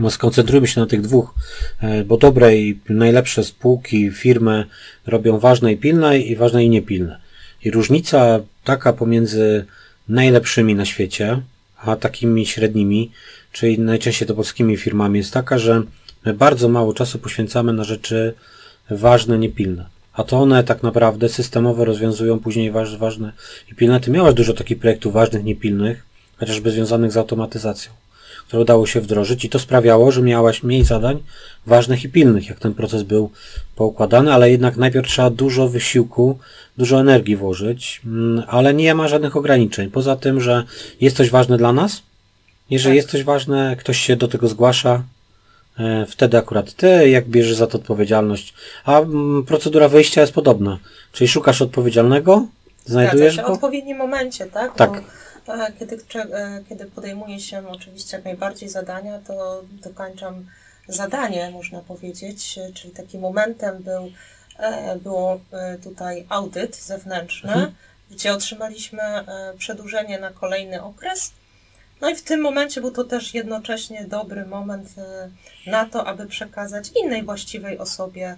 No 0.00 0.10
skoncentrujmy 0.10 0.66
się 0.66 0.80
na 0.80 0.86
tych 0.86 1.00
dwóch, 1.00 1.34
e, 1.80 2.04
bo 2.04 2.16
dobre 2.16 2.56
i 2.56 2.80
najlepsze 2.88 3.44
spółki, 3.44 4.10
firmy 4.10 4.66
robią 5.06 5.38
ważne 5.38 5.72
i 5.72 5.76
pilne 5.76 6.18
i 6.18 6.36
ważne 6.36 6.64
i 6.64 6.68
niepilne. 6.68 7.20
I 7.64 7.70
różnica 7.70 8.40
taka 8.64 8.92
pomiędzy 8.92 9.66
najlepszymi 10.08 10.74
na 10.74 10.84
świecie, 10.84 11.40
a 11.76 11.96
takimi 11.96 12.46
średnimi, 12.46 13.10
czyli 13.52 13.78
najczęściej 13.78 14.28
to 14.28 14.34
polskimi 14.34 14.76
firmami, 14.76 15.18
jest 15.18 15.32
taka, 15.32 15.58
że 15.58 15.82
my 16.24 16.34
bardzo 16.34 16.68
mało 16.68 16.94
czasu 16.94 17.18
poświęcamy 17.18 17.72
na 17.72 17.84
rzeczy 17.84 18.34
ważne, 18.90 19.38
niepilne. 19.38 19.86
A 20.12 20.24
to 20.24 20.40
one 20.40 20.64
tak 20.64 20.82
naprawdę 20.82 21.28
systemowo 21.28 21.84
rozwiązują 21.84 22.38
później 22.38 22.70
waż, 22.70 22.96
ważne 22.96 23.32
i 23.72 23.74
pilne. 23.74 24.00
Ty 24.00 24.10
miałaś 24.10 24.34
dużo 24.34 24.52
takich 24.52 24.78
projektów 24.78 25.12
ważnych, 25.12 25.44
niepilnych, 25.44 26.06
chociażby 26.36 26.70
związanych 26.70 27.12
z 27.12 27.16
automatyzacją 27.16 27.92
które 28.52 28.62
udało 28.62 28.86
się 28.86 29.00
wdrożyć 29.00 29.44
i 29.44 29.48
to 29.48 29.58
sprawiało, 29.58 30.12
że 30.12 30.22
miałaś 30.22 30.62
mniej 30.62 30.84
zadań 30.84 31.22
ważnych 31.66 32.04
i 32.04 32.08
pilnych, 32.08 32.48
jak 32.48 32.58
ten 32.58 32.74
proces 32.74 33.02
był 33.02 33.30
poukładany, 33.76 34.32
ale 34.32 34.50
jednak 34.50 34.76
najpierw 34.76 35.08
trzeba 35.08 35.30
dużo 35.30 35.68
wysiłku, 35.68 36.38
dużo 36.78 37.00
energii 37.00 37.36
włożyć, 37.36 38.00
mm, 38.04 38.42
ale 38.48 38.74
nie 38.74 38.94
ma 38.94 39.08
żadnych 39.08 39.36
ograniczeń. 39.36 39.90
Poza 39.90 40.16
tym, 40.16 40.40
że 40.40 40.64
jest 41.00 41.16
coś 41.16 41.30
ważne 41.30 41.58
dla 41.58 41.72
nas, 41.72 42.02
jeżeli 42.70 42.92
Tak. 42.92 42.96
jest 42.96 43.10
coś 43.10 43.24
ważne, 43.24 43.76
ktoś 43.78 43.98
się 43.98 44.16
do 44.16 44.28
tego 44.28 44.48
zgłasza, 44.48 45.02
wtedy 46.08 46.38
akurat 46.38 46.72
ty, 46.72 47.08
jak 47.08 47.28
bierzesz 47.28 47.56
za 47.56 47.66
to 47.66 47.78
odpowiedzialność, 47.78 48.54
a 48.84 49.00
mm, 49.00 49.44
procedura 49.44 49.88
wyjścia 49.88 50.20
jest 50.20 50.32
podobna, 50.32 50.78
czyli 51.12 51.28
szukasz 51.28 51.62
odpowiedzialnego, 51.62 52.46
znajdujesz 52.84 53.32
Zgadza 53.34 53.42
się. 53.42 53.46
W 53.46 53.46
go, 53.46 53.54
odpowiednim 53.54 53.98
momencie, 53.98 54.46
tak? 54.46 54.74
Tak. 54.76 54.90
Bo, 55.46 55.54
e, 55.54 55.72
kiedy, 55.78 55.98
e, 56.14 56.60
kiedy 56.68 56.86
podejmuje 56.86 57.40
się 57.40 57.68
oczywiście 57.68 58.16
jak 58.16 58.24
najbardziej 58.24 58.68
zadania, 58.68 59.18
to 59.26 59.62
dokończam 59.82 60.46
zadanie, 60.88 61.50
można 61.50 61.80
powiedzieć, 61.80 62.58
e, 62.58 62.72
czyli 62.72 62.92
takim 62.94 63.20
momentem 63.20 63.82
był, 63.82 64.10
e, 64.58 64.96
było 64.96 65.40
e, 65.52 65.78
tutaj 65.78 66.26
audyt 66.28 66.76
zewnętrzny, 66.76 67.52
Mhm. 67.52 67.72
gdzie 68.10 68.32
otrzymaliśmy 68.32 69.02
e, 69.02 69.54
przedłużenie 69.58 70.18
na 70.20 70.30
kolejny 70.30 70.82
okres. 70.82 71.32
No 72.02 72.10
i 72.10 72.16
w 72.16 72.22
tym 72.22 72.40
momencie 72.40 72.80
był 72.80 72.90
to 72.90 73.04
też 73.04 73.34
jednocześnie 73.34 74.04
dobry 74.04 74.46
moment 74.46 74.88
e, 74.98 75.30
na 75.70 75.86
to, 75.86 76.06
aby 76.06 76.26
przekazać 76.26 76.90
innej 77.02 77.22
właściwej 77.22 77.78
osobie 77.78 78.36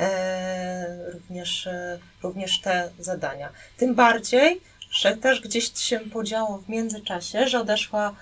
e, 0.00 1.10
również, 1.12 1.66
e, 1.66 1.98
również 2.22 2.60
te 2.60 2.90
zadania. 2.98 3.48
Tym 3.76 3.94
bardziej, 3.94 4.60
że 4.90 5.16
też 5.16 5.40
gdzieś 5.40 5.78
się 5.78 6.00
podziało 6.00 6.58
w 6.58 6.68
międzyczasie, 6.68 7.48
że 7.48 7.60
odeszła, 7.60 8.14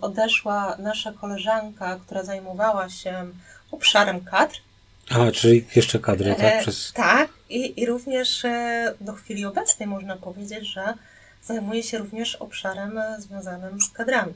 odeszła 0.00 0.76
nasza 0.78 1.12
koleżanka, 1.12 2.00
która 2.06 2.22
zajmowała 2.22 2.88
się 2.88 3.26
obszarem 3.70 4.24
kadr. 4.24 4.56
a, 5.10 5.30
czyli 5.32 5.66
jeszcze 5.76 5.98
kadry, 5.98 6.34
tak, 6.34 6.54
E, 6.54 6.60
przez... 6.62 6.92
tak 6.92 7.28
i, 7.48 7.80
i 7.80 7.86
również 7.86 8.44
e, 8.44 8.94
do 9.00 9.12
chwili 9.12 9.44
obecnej 9.44 9.88
można 9.88 10.16
powiedzieć, 10.16 10.66
że 10.66 10.94
zajmuje 11.46 11.82
się 11.82 11.98
również 11.98 12.36
obszarem 12.36 12.98
e, 12.98 13.20
związanym 13.20 13.80
z 13.80 13.90
kadrami. 13.90 14.32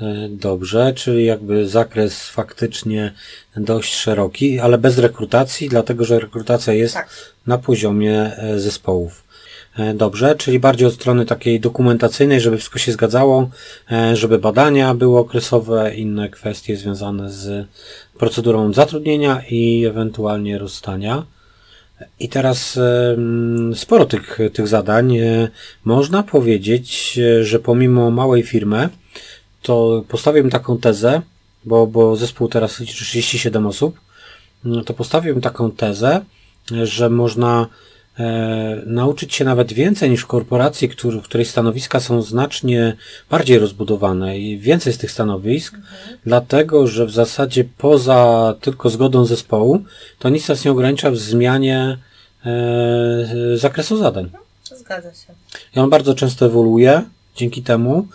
E, 0.00 0.28
Dobrze, 0.28 0.92
czyli 0.94 1.24
jakby 1.24 1.68
zakres 1.68 2.28
faktycznie 2.28 3.12
dość 3.56 3.94
szeroki, 3.94 4.60
ale 4.60 4.78
bez 4.78 4.98
rekrutacji, 4.98 5.68
dlatego 5.68 6.04
że 6.04 6.20
rekrutacja 6.20 6.72
jest 6.72 6.94
Tak. 6.94 7.08
na 7.46 7.58
poziomie 7.58 8.36
e, 8.36 8.58
zespołów. 8.58 9.28
Dobrze, 9.94 10.36
czyli 10.36 10.58
bardziej 10.60 10.88
od 10.88 10.94
strony 10.94 11.26
takiej 11.26 11.60
dokumentacyjnej, 11.60 12.40
żeby 12.40 12.56
wszystko 12.56 12.78
się 12.78 12.92
zgadzało, 12.92 13.50
żeby 14.14 14.38
badania 14.38 14.94
były 14.94 15.18
okresowe, 15.18 15.94
inne 15.94 16.28
kwestie 16.28 16.76
związane 16.76 17.30
z 17.30 17.66
procedurą 18.18 18.72
zatrudnienia 18.72 19.42
i 19.50 19.84
ewentualnie 19.84 20.58
rozstania. 20.58 21.24
I 22.20 22.28
teraz 22.28 22.78
sporo 23.74 24.06
tych, 24.06 24.38
tych 24.52 24.68
zadań. 24.68 25.16
E, 25.16 25.48
Można 25.84 26.22
powiedzieć, 26.22 27.18
e, 27.18 27.44
że 27.44 27.58
pomimo 27.58 28.10
małej 28.10 28.42
firmy, 28.42 28.88
to 29.62 30.04
postawiłem 30.08 30.50
taką 30.50 30.78
tezę, 30.78 31.22
bo, 31.64 31.86
bo 31.86 32.16
zespół 32.16 32.48
teraz 32.48 32.80
liczy 32.80 33.04
37 33.04 33.66
osób, 33.66 34.00
no 34.64 34.84
to 34.84 34.94
postawiłem 34.94 35.40
taką 35.40 35.70
tezę, 35.70 36.20
że 36.82 37.10
można 37.10 37.66
nauczyć 38.86 39.34
się 39.34 39.44
nawet 39.44 39.72
więcej 39.72 40.10
niż 40.10 40.22
w 40.22 40.26
korporacji, 40.26 40.88
który, 40.88 41.20
w 41.20 41.24
której 41.24 41.46
stanowiska 41.46 42.00
są 42.00 42.22
znacznie 42.22 42.96
bardziej 43.30 43.58
rozbudowane 43.58 44.38
i 44.38 44.58
więcej 44.58 44.92
z 44.92 44.98
tych 44.98 45.10
stanowisk, 45.10 45.74
dlatego 46.26 46.86
że 46.86 47.06
w 47.06 47.10
zasadzie 47.10 47.64
poza 47.78 48.54
tylko 48.60 48.90
zgodą 48.90 49.24
zespołu, 49.24 49.84
to 50.18 50.28
nic 50.28 50.48
nas 50.48 50.64
nie 50.64 50.70
ogranicza 50.70 51.10
w 51.10 51.16
zmianie 51.16 51.98
e, 52.46 53.56
zakresu 53.56 53.96
zadań. 53.96 54.30
Zgadza 54.76 55.14
się. 55.14 55.34
I 55.76 55.78
on 55.78 55.90
bardzo 55.90 56.14
często 56.14 56.46
ewoluuje 56.46 57.02
dzięki 57.36 57.62
temu. 57.62 58.06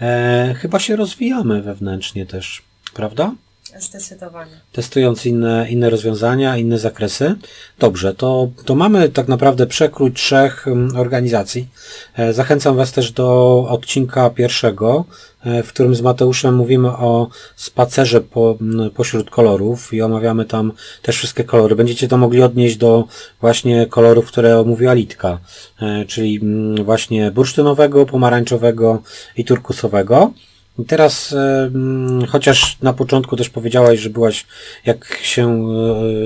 E, 0.00 0.54
chyba 0.58 0.78
się 0.78 0.96
rozwijamy 0.96 1.62
wewnętrznie 1.62 2.26
też, 2.26 2.62
prawda? 2.94 3.34
Zdecydowanie. 3.78 4.50
testując 4.72 5.26
inne, 5.26 5.66
inne 5.70 5.90
rozwiązania, 5.90 6.56
inne 6.56 6.78
zakresy. 6.78 7.34
Dobrze, 7.78 8.14
to, 8.14 8.48
to 8.64 8.74
mamy 8.74 9.08
tak 9.08 9.28
naprawdę 9.28 9.66
przekrój 9.66 10.12
trzech 10.12 10.68
mm, 10.68 10.96
organizacji. 10.96 11.68
E, 12.16 12.32
Zachęcam 12.32 12.76
Was 12.76 12.92
też 12.92 13.12
do 13.12 13.58
odcinka 13.68 14.30
pierwszego, 14.30 15.04
e, 15.44 15.62
w 15.62 15.68
którym 15.68 15.94
z 15.94 16.00
Mateuszem 16.00 16.54
mówimy 16.54 16.88
o 16.88 17.28
spacerze 17.56 18.20
po, 18.20 18.56
m, 18.60 18.90
pośród 18.94 19.30
kolorów 19.30 19.94
i 19.94 20.02
omawiamy 20.02 20.44
tam 20.44 20.72
też 21.02 21.16
wszystkie 21.16 21.44
kolory. 21.44 21.76
Będziecie 21.76 22.08
to 22.08 22.16
mogli 22.16 22.42
odnieść 22.42 22.76
do 22.76 23.04
właśnie 23.40 23.86
kolorów, 23.86 24.26
które 24.26 24.60
omówiła 24.60 24.92
Litka, 24.92 25.38
e, 25.82 26.04
czyli 26.04 26.36
mm, 26.42 26.84
właśnie 26.84 27.30
bursztynowego, 27.30 28.06
pomarańczowego 28.06 29.02
i 29.36 29.44
turkusowego. 29.44 30.32
Teraz, 30.88 31.34
chociaż 32.28 32.78
na 32.82 32.92
początku 32.92 33.36
też 33.36 33.50
powiedziałaś, 33.50 33.98
że 33.98 34.10
byłaś, 34.10 34.46
jak 34.84 35.18
się 35.22 35.68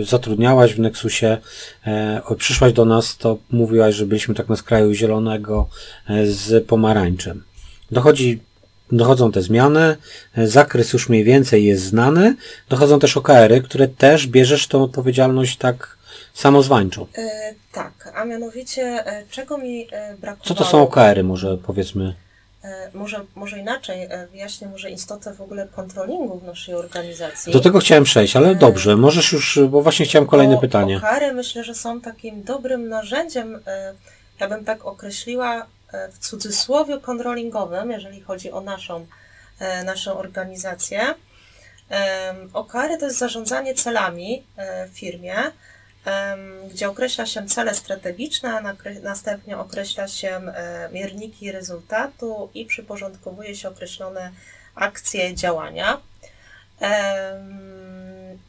e, 0.01 0.05
zatrudniałaś 0.05 0.75
w 0.75 0.81
Nexusie, 0.81 1.39
e, 1.87 2.23
przyszłaś 2.39 2.73
do 2.73 2.85
nas, 2.85 3.17
to 3.17 3.39
mówiłaś, 3.51 3.95
że 3.95 4.07
byliśmy 4.07 4.35
tak 4.35 4.49
na 4.49 4.57
skraju 4.57 4.93
zielonego 4.93 5.69
e, 6.09 6.27
z 6.27 6.67
pomarańczem. 6.67 7.45
Dochodzi, 7.91 8.41
dochodzą 8.93 9.33
te 9.33 9.43
zmiany, 9.43 9.97
zakres 10.37 10.93
już 10.93 11.09
mniej 11.09 11.25
więcej 11.25 11.65
jest 11.65 11.83
znany, 11.83 12.37
dochodzą 12.69 12.99
też 12.99 13.17
OKR-y, 13.17 13.63
które 13.63 13.89
też 13.89 14.27
bierzesz 14.27 14.67
tą 14.67 14.83
odpowiedzialność 14.83 15.57
tak 15.57 15.99
samozwańczą. 16.35 17.07
E, 17.19 17.55
tak, 17.73 18.13
a 18.15 18.25
mianowicie 18.25 19.05
czego 19.31 19.59
mi 19.59 19.87
e, 19.93 20.17
brakowało? 20.17 20.45
Co 20.45 20.55
to 20.55 20.65
są 20.65 20.83
OKR-y, 20.83 21.25
może 21.25 21.59
powiedzmy? 21.59 22.15
E, 22.65 22.91
może, 22.95 23.25
może 23.35 23.59
inaczej, 23.59 24.03
e, 24.11 24.27
wyjaśnię 24.27 24.69
może 24.69 24.91
istotę 24.91 25.35
w 25.35 25.41
ogóle 25.41 25.69
kontrolingu 25.69 26.39
w 26.39 26.45
naszej 26.45 26.75
organizacji. 26.75 27.53
Do 27.53 27.61
tego 27.61 27.79
chciałem 27.79 28.05
przejść, 28.05 28.37
ale 28.37 28.49
E, 28.51 28.55
dobrze, 28.55 28.97
możesz 28.97 29.33
już, 29.33 29.61
bo 29.69 29.83
właśnie 29.83 30.07
chciałem 30.07 30.29
kolejne 30.29 30.55
Bo 30.55 30.61
pytanie. 30.61 30.97
OKR-y 30.97 31.33
myślę, 31.33 31.65
że 31.65 31.75
są 31.75 32.01
takim 32.01 32.43
dobrym 32.43 32.89
narzędziem, 32.89 33.61
ja 34.41 34.49
bym 34.49 34.65
tak 34.65 34.85
określiła, 34.85 35.67
w 36.13 36.19
cudzysłowie 36.19 36.99
kontrolingowym, 37.01 37.91
jeżeli 37.91 38.21
chodzi 38.21 38.51
o 38.51 38.61
naszą, 38.61 39.07
naszą 39.85 40.19
organizację. 40.19 41.01
Em, 41.01 42.51
OKR-y 42.53 42.99
to 42.99 43.05
jest 43.05 43.19
zarządzanie 43.19 43.75
celami 43.75 44.43
w 44.89 44.99
firmie, 44.99 45.35
gdzie 46.71 46.89
określa 46.89 47.27
się 47.27 47.47
cele 47.47 47.75
strategiczne, 47.75 48.53
a 48.53 48.75
następnie 49.03 49.59
określa 49.59 50.09
się 50.09 50.41
mierniki 50.93 51.53
rezultatu 51.53 52.51
i 52.55 52.67
przyporządkowuje 52.67 53.57
się 53.57 53.69
określone 53.69 54.33
akcje, 54.75 55.35
działania. 55.35 56.01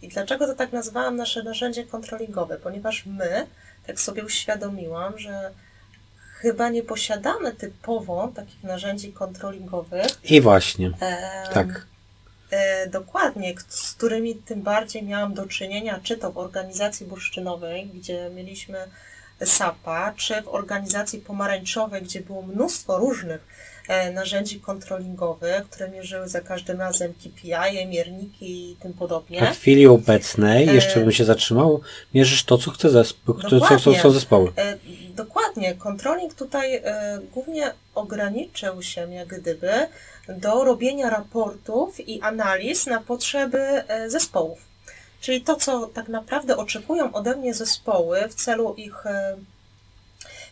I 0.02 0.08
dlaczego 0.08 0.48
to 0.48 0.56
tak 0.56 0.72
nazwałam 0.72 1.15
nasze 1.15 1.43
narzędzie 1.43 1.86
kontrolingowe? 1.86 2.58
Ponieważ 2.58 3.06
my, 3.06 3.48
tak 3.88 4.00
sobie 4.00 4.26
uświadomiłam, 4.26 5.19
że 5.19 5.52
chyba 6.17 6.69
nie 6.69 6.84
posiadamy 6.84 7.54
typowo 7.54 8.32
takich 8.36 8.63
narzędzi 8.63 9.13
kontrolingowych. 9.13 10.08
I 10.24 10.41
właśnie, 10.41 10.91
tak. 11.54 11.86
E, 12.52 12.88
dokładnie, 12.88 13.54
z 13.68 13.94
którymi 13.94 14.36
tym 14.36 14.62
bardziej 14.62 15.04
miałam 15.04 15.34
do 15.34 15.46
czynienia, 15.46 16.00
czy 16.04 16.18
to 16.18 16.32
w 16.32 16.38
organizacji 16.38 17.06
bursztynowej, 17.06 17.88
gdzie 17.88 18.30
mieliśmy 18.36 18.78
SAP-a, 19.46 20.14
czy 20.18 20.42
w 20.42 20.48
organizacji 20.48 21.20
pomarańczowej, 21.20 22.02
gdzie 22.02 22.22
było 22.22 22.42
mnóstwo 22.42 22.98
różnych 22.98 23.48
e, 23.88 24.12
narzędzi 24.12 24.60
kontrolingowych, 24.60 25.70
które 25.70 25.90
mierzyły 25.90 26.30
za 26.30 26.42
każdym 26.42 26.80
razem 26.80 27.14
KPI, 27.14 27.88
mierniki 27.88 28.72
i 28.72 28.76
tym 28.76 28.94
podobnie. 28.94 29.42
Na 29.42 29.52
chwili 29.52 29.88
obecnej, 29.88 30.70
E, 30.70 30.74
jeszcze 30.74 31.00
bym 31.00 31.12
się 31.12 31.26
zatrzymał, 31.26 31.82
mierzysz 32.14 32.44
to, 32.44 32.58
co 32.58 32.72
chce 32.72 32.90
zespół, 32.90 33.36
co, 33.50 33.96
chcą 33.96 34.12
zespoły. 34.12 34.52
Dokładnie. 35.16 35.76
Controlling 35.76 36.34
tutaj 36.34 36.82
głównie 37.34 37.74
ograniczył 37.96 38.82
się 38.82 39.14
jak 39.14 39.28
gdyby 39.28 39.88
do 40.38 40.63
robienia 40.63 41.10
raportów 41.10 42.10
i 42.10 42.22
analiz 42.22 42.86
na 42.86 43.02
potrzeby 43.02 43.60
e, 43.60 44.10
zespołów. 44.10 44.60
Czyli 45.22 45.42
to, 45.42 45.56
co 45.56 45.88
tak 45.88 46.08
naprawdę 46.08 46.58
oczekują 46.58 47.13
ode 47.13 47.36
mnie 47.36 47.54
zespoły 47.54 48.20
w 48.30 48.36
celu 48.36 48.74
ich, 48.78 49.06
e, 49.06 49.36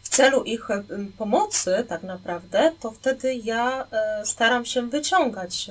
w 0.01 0.09
celu 0.09 0.43
ich 0.43 0.71
e, 0.71 0.83
pomocy, 1.17 1.85
tak 1.87 2.03
naprawdę, 2.03 2.71
to 2.79 2.91
wtedy 2.91 3.35
ja 3.35 3.87
staram 4.23 4.65
się 4.65 4.89
wyciągać 4.89 5.69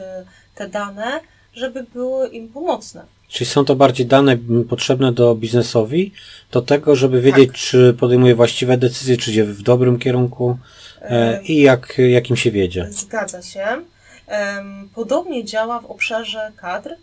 te 0.55 0.69
dane, 0.69 1.21
żeby 1.55 1.83
były 1.95 2.29
im 2.29 2.49
pomocne. 2.49 3.05
Czyli 3.29 3.51
są 3.51 3.65
to 3.65 3.77
bardziej 3.77 4.07
dane 4.07 4.37
potrzebne 4.69 5.13
do 5.13 5.35
biznesowi, 5.35 6.13
do 6.51 6.63
tego, 6.63 6.97
żeby 6.97 7.21
wiedzieć, 7.21 7.49
Tak. 7.49 7.57
czy 7.57 7.97
podejmuje 8.01 8.35
właściwe 8.35 8.77
decyzje, 8.77 9.17
czy 9.17 9.31
idzie 9.31 9.45
w 9.45 9.63
dobrym 9.63 9.99
kierunku 9.99 10.59
i 11.45 11.61
jak, 11.61 11.99
jakim 11.99 12.37
się 12.37 12.51
wiedzie. 12.51 12.87
Zgadza 12.91 13.43
się. 13.43 13.67
Podobnie 14.95 15.45
działa 15.45 15.81
w 15.81 15.87
obszarze 15.87 16.53
kadr, 16.57 16.97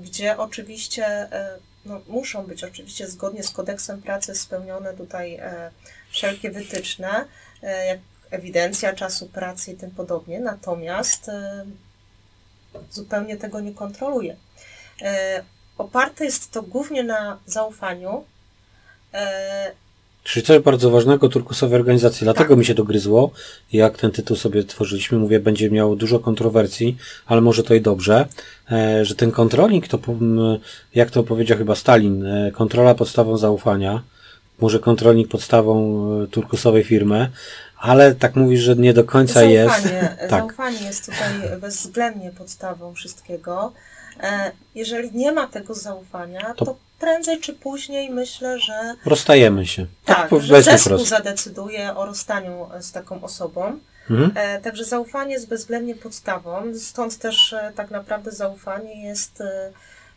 gdzie 0.00 0.38
oczywiście 0.38 1.06
e, 1.06 1.58
no, 1.84 2.00
muszą 2.08 2.46
być 2.46 2.64
oczywiście 2.64 3.08
zgodnie 3.08 3.42
z 3.42 3.50
kodeksem 3.50 4.02
pracy 4.02 4.34
spełnione 4.34 4.94
tutaj 4.94 5.34
e, 5.34 5.70
wszelkie 6.10 6.50
wytyczne, 6.50 7.24
e, 7.62 7.86
jak 7.86 7.98
ewidencja 8.30 8.92
czasu 8.92 9.26
pracy 9.26 9.72
i 9.72 9.76
tym 9.76 9.90
podobnie, 9.90 10.40
natomiast 10.40 11.30
zupełnie 12.90 13.36
tego 13.36 13.60
nie 13.60 13.74
kontroluje. 13.74 14.36
Oparte 15.78 16.24
jest 16.24 16.50
to 16.50 16.62
głównie 16.62 17.04
na 17.04 17.38
zaufaniu. 17.46 18.24
Czyli 20.28 20.46
coś 20.46 20.58
bardzo 20.58 20.90
ważnego 20.90 21.28
turkusowej 21.28 21.78
organizacji. 21.80 22.24
Dlatego 22.24 22.48
Tak. 22.48 22.58
mi 22.58 22.64
się 22.64 22.74
to 22.74 22.84
gryzło, 22.84 23.30
jak 23.72 23.98
ten 23.98 24.10
tytuł 24.10 24.36
sobie 24.36 24.64
tworzyliśmy. 24.64 25.18
Mówię, 25.18 25.40
będzie 25.40 25.70
miał 25.70 25.96
dużo 25.96 26.18
kontrowersji, 26.18 26.96
ale 27.26 27.40
może 27.40 27.62
to 27.62 27.74
i 27.74 27.80
dobrze, 27.80 28.28
e, 28.72 29.04
że 29.04 29.14
ten 29.14 29.30
kontroling 29.32 29.88
to, 29.88 29.98
jak 30.94 31.10
to 31.10 31.22
powiedział 31.22 31.58
chyba 31.58 31.74
Stalin, 31.74 32.26
e, 32.26 32.52
kontrola 32.52 32.94
podstawą 32.94 33.36
zaufania, 33.36 34.02
może 34.60 34.78
kontrolnik 34.78 35.28
podstawą 35.28 35.74
e, 36.22 36.26
turkusowej 36.26 36.84
firmy, 36.84 37.30
ale 37.78 38.14
tak 38.14 38.36
mówisz, 38.36 38.60
że 38.60 38.76
nie 38.76 38.92
do 38.92 39.04
końca 39.04 39.42
jest. 39.42 39.82
Zaufanie, 39.82 40.16
tak. 40.30 40.30
zaufanie 40.30 40.86
jest 40.86 41.04
tutaj 41.06 41.60
bezwzględnie 41.60 42.30
podstawą 42.38 42.94
wszystkiego. 42.94 43.72
Jeżeli 44.74 45.10
nie 45.14 45.32
ma 45.32 45.46
tego 45.46 45.74
zaufania, 45.74 46.54
To- 46.54 46.64
to, 46.64 46.76
prędzej 47.00 47.40
czy 47.40 47.52
później 47.54 48.10
myślę, 48.10 48.58
że 48.60 48.94
Rozstajemy 49.06 49.66
się. 49.66 49.86
tak, 50.04 50.22
że 50.22 50.28
powiedzmy 50.28 50.62
zespół 50.62 50.98
zadecyduje 51.04 51.94
o 51.96 52.06
rozstaniu 52.06 52.68
z 52.80 52.92
taką 52.92 53.22
osobą. 53.22 53.78
Mhm. 54.10 54.32
E, 54.34 54.60
Także 54.60 54.84
zaufanie 54.84 55.32
jest 55.32 55.48
bezwzględnie 55.48 55.94
podstawą, 55.94 56.62
stąd 56.78 57.18
też 57.18 57.52
e, 57.52 57.72
tak 57.76 57.90
naprawdę 57.90 58.32
zaufanie 58.32 59.02
jest 59.08 59.40
e, 59.40 59.72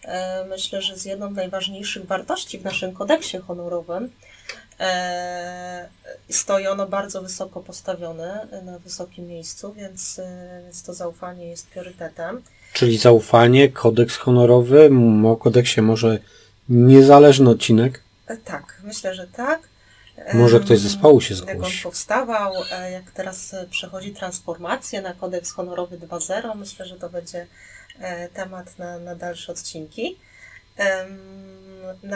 e, 0.05 0.45
myślę, 0.45 0.81
że 0.81 0.97
z 0.97 1.05
jedną 1.05 1.33
z 1.33 1.35
najważniejszych 1.35 2.05
wartości 2.05 2.59
w 2.59 2.63
naszym 2.63 2.93
kodeksie 2.93 3.37
honorowym. 3.37 4.09
E, 4.79 5.89
Stoi 6.29 6.67
ono 6.67 6.87
bardzo 6.87 7.21
wysoko 7.21 7.59
postawione, 7.59 8.47
na 8.65 8.79
wysokim 8.79 9.27
miejscu, 9.27 9.73
więc, 9.73 10.19
e, 10.19 10.61
więc 10.63 10.83
to 10.83 10.93
zaufanie 10.93 11.47
jest 11.47 11.67
priorytetem. 11.67 12.41
Czyli 12.73 12.97
zaufanie, 12.97 13.69
kodeks 13.69 14.17
honorowy, 14.17 14.89
o 15.25 15.35
kodeksie 15.35 15.81
może 15.81 16.19
niezależny 16.71 17.49
odcinek. 17.49 18.03
E, 18.27 18.37
Tak, 18.37 18.81
myślę, 18.83 19.15
że 19.15 19.27
tak. 19.27 19.59
Może 20.33 20.57
Em, 20.57 20.63
ktoś 20.63 20.79
z 20.79 20.81
zespołu 20.81 21.21
się 21.21 21.33
Jak 21.35 21.43
on 21.43 21.49
zgłosi. 21.55 21.83
powstawał, 21.83 22.53
e, 22.71 22.91
jak 22.91 23.11
teraz 23.11 23.53
e, 23.53 23.67
przechodzi 23.69 24.11
transformację 24.13 25.01
na 25.01 25.13
kodeks 25.13 25.51
honorowy 25.51 25.97
2.0, 25.97 26.55
myślę, 26.57 26.85
że 26.85 26.95
to 26.95 27.09
będzie 27.09 27.47
e, 27.99 28.29
temat 28.29 28.79
na, 28.79 28.99
na 28.99 29.15
dalsze 29.15 29.51
odcinki. 29.51 30.17
Em, 30.77 31.19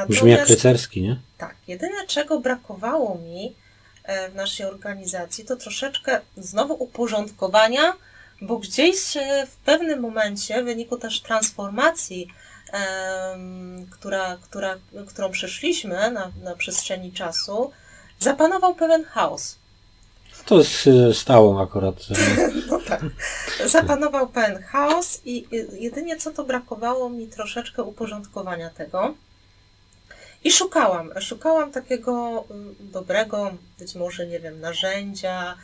Brzmi 0.07 0.31
jak 0.31 0.39
natomiast- 0.39 0.49
rycerski, 0.49 1.01
nie? 1.01 1.19
Tak, 1.37 1.55
jedyne 1.67 2.07
czego 2.07 2.39
brakowało 2.39 3.15
mi 3.17 3.55
e, 4.03 4.29
w 4.29 4.35
naszej 4.35 4.65
organizacji 4.65 5.45
to 5.45 5.55
troszeczkę 5.55 6.21
znowu 6.37 6.73
uporządkowania, 6.83 7.93
bo 8.41 8.57
gdzieś 8.57 9.17
e, 9.17 9.47
w 9.47 9.55
pewnym 9.55 9.99
momencie 9.99 10.61
w 10.61 10.65
wyniku 10.65 10.97
też 10.97 11.21
transformacji, 11.21 12.27
która, 13.91 14.38
która, 14.43 14.75
którą 15.07 15.31
przeszliśmy 15.31 16.11
na, 16.11 16.31
na 16.43 16.55
przestrzeni 16.55 17.11
czasu, 17.11 17.71
zapanował 18.19 18.75
pewien 18.75 19.03
chaos. 19.03 19.55
To 20.45 20.57
jest 20.57 20.89
stałą 21.13 21.61
akurat. 21.61 21.95
No 22.69 22.79
tak. 22.88 23.01
Zapanował 23.65 24.27
pewien 24.27 24.63
chaos 24.63 25.21
i 25.25 25.47
jedynie 25.79 26.17
co 26.17 26.31
to 26.31 26.43
brakowało 26.43 27.09
mi 27.09 27.27
troszeczkę 27.27 27.83
uporządkowania 27.83 28.69
tego. 28.69 29.15
I 30.43 30.51
szukałam, 30.51 31.11
szukałam 31.21 31.71
takiego 31.71 32.43
mm, 32.49 32.75
dobrego, 32.79 33.51
być 33.79 33.95
może, 33.95 34.27
nie 34.27 34.39
wiem, 34.39 34.59
narzędzia, 34.59 35.55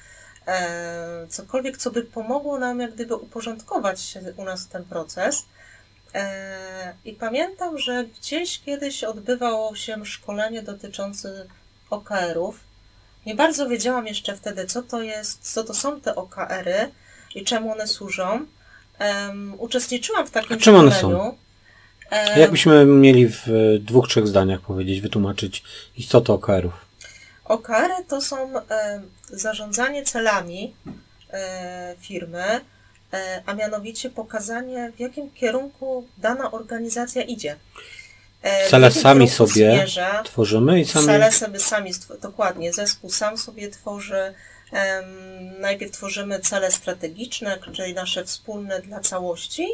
e, 0.47 1.27
cokolwiek, 1.29 1.77
co 1.77 1.91
by 1.91 2.03
pomogło 2.03 2.59
nam 2.59 2.79
jak 2.79 2.93
gdyby 2.93 3.15
uporządkować 3.15 4.17
u 4.37 4.43
nas 4.43 4.67
ten 4.67 4.83
proces. 4.83 5.45
E, 6.13 6.93
I 7.05 7.13
pamiętam, 7.13 7.77
że 7.77 8.05
gdzieś 8.05 8.59
kiedyś 8.59 9.03
odbywało 9.03 9.75
się 9.75 10.05
szkolenie 10.05 10.61
dotyczące 10.61 11.45
OKR-ów. 11.89 12.59
Nie 13.25 13.35
bardzo 13.35 13.69
wiedziałam 13.69 14.07
jeszcze 14.07 14.35
wtedy, 14.35 14.65
co 14.65 14.81
to 14.81 15.01
jest, 15.01 15.53
co 15.53 15.63
to 15.63 15.73
są 15.73 16.01
te 16.01 16.15
OKR-y 16.15 16.91
i 17.35 17.43
czemu 17.43 17.71
one 17.71 17.87
służą. 17.87 18.45
Em, 18.99 19.55
uczestniczyłam 19.57 20.27
w 20.27 20.31
takim 20.31 20.57
A 20.57 20.59
czym 20.59 20.75
one 20.75 20.91
szkoleniu. 20.91 21.37
Em, 22.09 22.39
Jakbyśmy 22.39 22.85
mieli 22.85 23.27
w 23.27 23.43
dwóch, 23.79 24.07
trzech 24.07 24.27
zdaniach 24.27 24.61
powiedzieć, 24.61 25.01
wytłumaczyć 25.01 25.63
istotę 25.97 26.33
OKR-ów. 26.33 26.73
OKR-y 27.45 28.05
to 28.07 28.21
są 28.21 28.59
e, 28.59 29.01
zarządzanie 29.29 30.03
celami 30.03 30.73
e, 31.33 31.95
firmy, 31.99 32.61
a 33.45 33.53
mianowicie 33.53 34.09
pokazanie, 34.09 34.91
w 34.95 34.99
jakim 34.99 35.31
kierunku 35.31 36.07
dana 36.17 36.51
organizacja 36.51 37.21
idzie. 37.21 37.55
E, 38.43 38.69
Cele 38.69 38.91
sami 38.91 39.29
sobie 39.29 39.51
zmierza. 39.53 40.23
Tworzymy 40.23 40.79
i 40.79 40.85
sami. 40.85 41.05
Cele 41.05 41.31
sobie 41.31 41.59
sami, 41.59 41.91
dokładnie, 42.21 42.73
zespół 42.73 43.09
sam 43.09 43.37
sobie 43.37 43.69
tworzy. 43.69 44.33
najpierw 45.59 45.91
tworzymy 45.91 46.39
cele 46.39 46.71
strategiczne, 46.71 47.57
czyli 47.73 47.93
nasze 47.93 48.25
wspólne 48.25 48.79
dla 48.79 48.99
całości, 48.99 49.67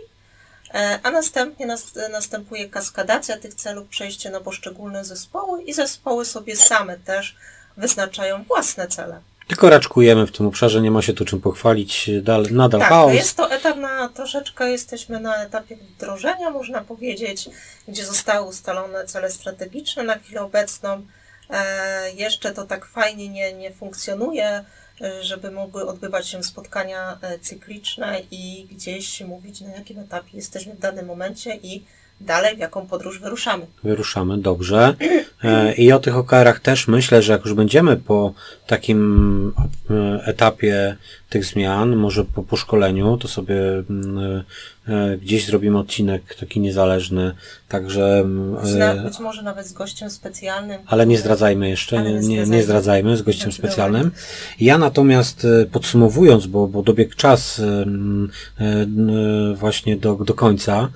e, 0.73 0.99
a 1.03 1.11
następnie 1.11 1.65
nas, 1.65 1.93
następuje 2.11 2.69
kaskadacja 2.69 3.37
tych 3.37 3.53
celów, 3.53 3.87
przejście 3.87 4.29
na 4.29 4.41
poszczególne 4.41 5.05
zespoły 5.05 5.63
i 5.63 5.73
zespoły 5.73 6.25
sobie 6.25 6.55
same 6.55 6.97
też 6.97 7.35
wyznaczają 7.77 8.43
własne 8.43 8.87
cele. 8.87 9.21
Tylko 9.47 9.69
raczkujemy 9.69 10.27
w 10.27 10.31
tym 10.31 10.45
obszarze, 10.45 10.81
nie 10.81 10.91
ma 10.91 11.01
się 11.01 11.13
tu 11.13 11.25
czym 11.25 11.41
pochwalić. 11.41 12.09
Dal, 12.21 12.45
nadal 12.51 12.79
Tak, 12.81 12.89
chaos. 12.89 13.13
jest 13.13 13.37
to 13.37 13.51
etap 13.51 13.77
na 13.77 14.09
troszeczkę 14.09 14.71
jesteśmy 14.71 15.19
na 15.19 15.43
etapie 15.43 15.75
wdrożenia, 15.75 16.49
można 16.49 16.81
powiedzieć, 16.81 17.49
gdzie 17.87 18.05
zostały 18.05 18.47
ustalone 18.47 19.05
cele 19.05 19.31
strategiczne 19.31 20.03
na 20.03 20.17
chwilę 20.17 20.41
obecną. 20.41 21.05
E, 21.49 22.11
jeszcze 22.11 22.51
to 22.51 22.65
tak 22.65 22.85
fajnie 22.85 23.29
nie, 23.29 23.53
nie 23.53 23.71
funkcjonuje, 23.73 24.65
e, 25.01 25.23
żeby 25.23 25.51
mogły 25.51 25.87
odbywać 25.87 26.27
się 26.27 26.43
spotkania 26.43 27.17
e, 27.21 27.39
cykliczne 27.39 28.21
i 28.31 28.67
gdzieś 28.71 29.21
mówić, 29.21 29.61
na 29.61 29.71
jakim 29.71 29.99
etapie 29.99 30.29
jesteśmy 30.33 30.73
w 30.73 30.79
danym 30.79 31.05
momencie 31.05 31.55
i 31.55 31.85
dalej 32.21 32.55
w 32.55 32.59
jaką 32.59 32.87
podróż 32.87 33.19
wyruszamy. 33.19 33.65
Wyruszamy, 33.83 34.37
dobrze. 34.37 34.95
E, 35.43 35.73
I 35.73 35.91
o 35.91 35.99
tych 35.99 36.17
OKR-ach 36.17 36.59
też 36.59 36.87
myślę, 36.87 37.21
że 37.21 37.33
jak 37.33 37.45
już 37.45 37.53
będziemy 37.53 37.97
po 37.97 38.33
takim 38.67 39.53
e, 39.89 40.23
etapie 40.25 40.95
tych 41.29 41.45
zmian, 41.45 41.95
może 41.95 42.25
po, 42.25 42.43
po 42.43 42.57
szkoleniu, 42.57 43.17
to 43.17 43.27
sobie 43.27 43.83
mm, 43.89 44.43
e, 44.87 45.17
gdzieś 45.17 45.45
zrobimy 45.45 45.79
odcinek 45.79 46.35
taki 46.35 46.59
niezależny, 46.59 47.35
także 47.69 48.19
mm, 48.19 49.03
być 49.03 49.19
może 49.19 49.41
nawet 49.41 49.67
z 49.67 49.73
gościem 49.73 50.09
specjalnym. 50.09 50.81
ale 50.85 51.07
nie 51.07 51.17
zdradzajmy 51.17 51.69
jeszcze, 51.69 52.03
nie, 52.03 52.13
nie 52.13 52.45
nie, 52.45 52.63
zdradzajmy. 52.63 53.17
z 53.17 53.21
gościem 53.21 53.51
specjalnym. 53.51 54.11
Ja 54.59 54.77
natomiast 54.77 55.47
podsumowując, 55.71 56.47
bo, 56.47 56.67
bo 56.67 56.83
dobiegł 56.83 57.15
czas 57.15 57.61
właśnie 59.55 59.97
do, 59.97 60.15
do 60.15 60.33
końca, 60.33 60.89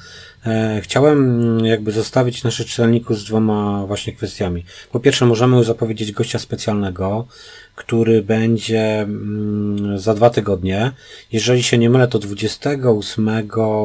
chciałem 0.81 1.41
mm, 1.41 1.65
jakby 1.65 1.91
zostawić 1.91 2.43
naszych 2.43 2.67
czytelników 2.67 3.19
z 3.19 3.25
dwoma 3.25 3.85
właśnie 3.85 4.13
kwestiami. 4.13 4.65
Po 4.91 4.99
pierwsze, 4.99 5.25
możemy 5.25 5.63
zapowiedzieć 5.63 6.11
gościa 6.11 6.39
specjalnego, 6.39 7.27
który 7.75 8.21
będzie 8.21 8.99
mm, 8.99 9.99
za 9.99 10.13
dwa 10.13 10.29
tygodnie. 10.29 10.91
Jeżeli 11.31 11.63
się 11.63 11.77
nie 11.77 11.89
mylę, 11.89 12.07
to 12.07 12.19
28 12.19 13.29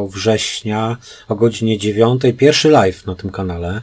września 0.09 0.97
o 1.29 1.35
godzinie 1.35 1.79
9 1.79 2.23
pierwszy 2.39 2.69
live 2.69 3.07
na 3.07 3.15
tym 3.15 3.31
kanale. 3.31 3.83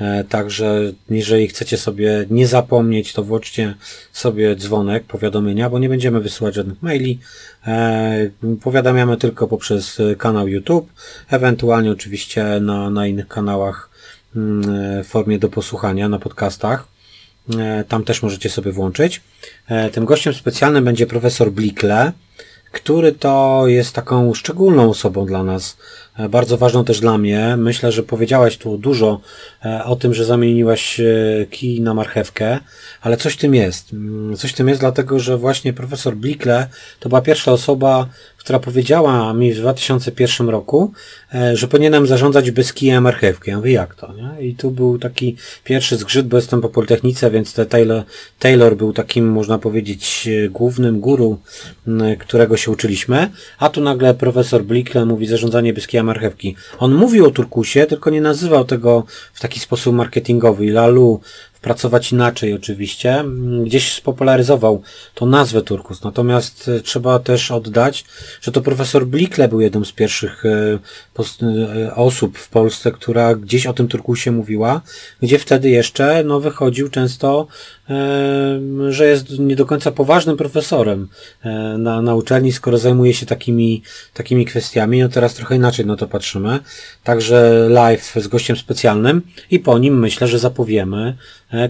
E, 0.00 0.24
Także 0.24 0.92
jeżeli 1.10 1.48
chcecie 1.48 1.76
sobie 1.76 2.26
nie 2.30 2.46
zapomnieć, 2.46 3.12
to 3.12 3.22
włączcie 3.22 3.74
sobie 4.12 4.56
dzwonek, 4.56 5.04
powiadomienia, 5.04 5.70
bo 5.70 5.78
nie 5.78 5.88
będziemy 5.88 6.20
wysyłać 6.20 6.54
żadnych 6.54 6.82
maili. 6.82 7.18
E, 7.66 8.30
Powiadamiamy 8.62 9.16
tylko 9.16 9.48
poprzez 9.48 9.98
kanał 10.18 10.48
YouTube, 10.48 10.92
ewentualnie 11.30 11.90
oczywiście 11.90 12.44
na, 12.60 12.90
na 12.90 13.06
innych 13.06 13.28
kanałach 13.28 13.90
mm, 14.36 14.70
e, 14.74 15.04
w 15.04 15.06
formie 15.06 15.38
do 15.38 15.48
posłuchania, 15.48 16.08
na 16.08 16.18
podcastach. 16.18 16.99
E, 17.58 17.84
Tam 17.84 18.04
też 18.04 18.22
możecie 18.22 18.50
sobie 18.50 18.72
włączyć. 18.72 19.20
E, 19.68 19.90
Tym 19.90 20.04
gościem 20.04 20.34
specjalnym 20.34 20.84
będzie 20.84 21.06
profesor 21.06 21.50
Blikle, 21.52 22.12
który 22.72 23.12
to 23.12 23.62
jest 23.66 23.94
taką 23.94 24.34
szczególną 24.34 24.90
osobą 24.90 25.26
dla 25.26 25.42
nas, 25.42 25.76
bardzo 26.28 26.56
ważną 26.56 26.84
też 26.84 27.00
dla 27.00 27.18
mnie. 27.18 27.54
Myślę, 27.56 27.92
że 27.92 28.02
powiedziałaś 28.02 28.56
tu 28.56 28.78
dużo 28.78 29.20
e, 29.64 29.84
o 29.84 29.96
tym, 29.96 30.14
że 30.14 30.24
zamieniłaś 30.24 31.00
e, 31.00 31.04
kij 31.50 31.80
na 31.80 31.94
marchewkę, 31.94 32.58
ale 33.00 33.16
coś 33.16 33.36
tym 33.36 33.54
jest. 33.54 33.92
Mm, 33.92 34.36
Coś 34.36 34.52
tym 34.52 34.68
jest 34.68 34.80
dlatego, 34.80 35.18
że 35.18 35.38
właśnie 35.38 35.72
profesor 35.72 36.16
Blikle 36.16 36.68
to 37.00 37.08
była 37.08 37.20
pierwsza 37.20 37.52
osoba, 37.52 38.06
która 38.36 38.58
powiedziała 38.58 39.34
mi 39.34 39.52
w 39.52 39.56
2001 39.56 40.48
roku, 40.48 40.92
e, 41.34 41.56
że 41.56 41.68
powinienem 41.68 42.06
zarządzać 42.06 42.50
bez 42.50 42.72
kija 42.72 43.00
marchewki. 43.00 43.50
Ja 43.50 43.56
mówię, 43.56 43.72
jak 43.72 43.94
to? 43.94 44.12
Nie? 44.12 44.48
I 44.48 44.54
tu 44.54 44.70
był 44.70 44.98
taki 44.98 45.36
pierwszy 45.64 45.96
zgrzyt, 45.96 46.28
bo 46.28 46.36
jestem 46.36 46.60
po 46.60 46.68
Politechnice, 46.68 47.30
więc 47.30 47.54
Taylor, 47.68 48.02
Taylor 48.38 48.76
był 48.76 48.92
takim, 48.92 49.28
można 49.28 49.58
powiedzieć, 49.58 50.28
e, 50.28 50.48
głównym 50.48 51.00
guru, 51.00 51.38
którego 52.18 52.56
się 52.56 52.70
uczyliśmy, 52.70 53.30
a 53.58 53.68
tu 53.68 53.80
nagle 53.80 54.14
profesor 54.14 54.64
Blikle 54.64 55.06
mówi 55.06 55.26
zarządzanie 55.26 55.72
bez 55.72 55.86
kija 55.86 55.99
marchewki. 56.02 56.56
On 56.78 56.94
mówił 56.94 57.26
o 57.26 57.30
turkusie, 57.30 57.86
tylko 57.86 58.10
nie 58.10 58.20
nazywał 58.20 58.64
tego 58.64 59.04
w 59.32 59.40
taki 59.40 59.60
sposób 59.60 59.94
marketingowy. 59.94 60.72
Lalu, 60.72 61.20
pracować 61.60 62.12
inaczej 62.12 62.54
oczywiście. 62.54 63.14
Mm, 63.14 63.64
Gdzieś 63.64 63.94
spopularyzował 63.94 64.82
tą 65.14 65.26
nazwę 65.26 65.62
Turkus. 65.62 66.02
Natomiast 66.02 66.68
e, 66.68 66.80
trzeba 66.80 67.18
też 67.18 67.50
oddać, 67.50 68.04
że 68.40 68.52
to 68.52 68.60
profesor 68.60 69.06
Blikle 69.06 69.48
był 69.48 69.60
jedną 69.60 69.84
z 69.84 69.92
pierwszych 69.92 70.44
e, 70.46 70.78
e, 71.42 71.94
osób 71.94 72.38
w 72.38 72.48
Polsce, 72.48 72.92
która 72.92 73.34
gdzieś 73.34 73.66
o 73.66 73.72
tym 73.72 73.88
Turkusie 73.88 74.32
mówiła, 74.32 74.80
gdzie 75.22 75.38
wtedy 75.38 75.70
jeszcze 75.70 76.24
no, 76.24 76.40
wychodził 76.40 76.88
często, 76.88 77.46
że 78.88 79.06
jest 79.06 79.38
nie 79.38 79.56
do 79.56 79.66
końca 79.66 79.92
poważnym 79.92 80.36
profesorem 80.36 81.08
na, 81.78 82.02
na 82.02 82.14
uczelni, 82.14 82.52
skoro 82.52 82.78
zajmuje 82.78 83.14
się 83.14 83.26
takimi, 83.26 83.82
takimi 84.14 84.44
kwestiami. 84.44 85.00
No 85.00 85.08
teraz 85.08 85.34
trochę 85.34 85.56
inaczej 85.56 85.86
na 85.86 85.96
to 85.96 86.06
patrzymy. 86.08 86.58
Także 87.04 87.66
live 87.70 88.14
z 88.16 88.28
gościem 88.28 88.56
specjalnym 88.56 89.22
i 89.50 89.58
po 89.58 89.78
nim 89.78 89.98
myślę, 89.98 90.28
że 90.28 90.38
zapowiemy 90.38 91.16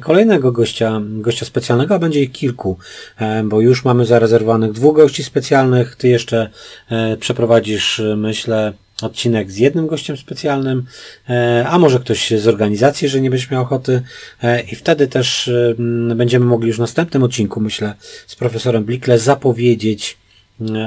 kolejnego 0.01 0.53
gościa, 0.53 1.01
gościa 1.05 1.47
specjalnego, 1.47 1.95
a 1.95 1.99
będzie 1.99 2.23
ich 2.23 2.33
kilku, 2.33 2.79
e, 3.19 3.43
bo 3.43 3.61
już 3.61 3.85
mamy 3.85 4.07
zarezerwowanych 4.07 4.73
dwóch 4.73 4.97
gości 4.97 5.25
specjalnych. 5.25 5.97
Ty 5.97 6.09
jeszcze 6.09 6.51
e, 6.91 7.17
przeprowadzisz, 7.17 8.01
e, 8.01 8.17
myślę, 8.17 8.73
odcinek 9.03 9.51
z 9.51 9.57
jednym 9.57 9.87
gościem 9.87 10.17
specjalnym, 10.17 10.85
e, 11.29 11.65
a 11.69 11.79
może 11.79 11.99
ktoś 11.99 12.31
z 12.31 12.49
organizacji, 12.49 13.09
że 13.09 13.21
nie 13.21 13.31
będziesz 13.31 13.51
miał 13.51 13.63
ochoty 13.63 14.03
e, 14.43 14.61
i 14.61 14.77
wtedy 14.77 15.09
też 15.09 15.49
e, 15.49 15.75
będziemy 16.15 16.47
mogli 16.47 16.69
już 16.69 16.77
w 16.77 16.81
następnym 16.81 17.23
odcinku, 17.23 17.61
myślę, 17.61 17.95
z 18.27 18.37
profesorem 18.37 18.85
Blikle 18.85 19.19
zapowiedzieć 19.19 20.17
e, 20.17 20.30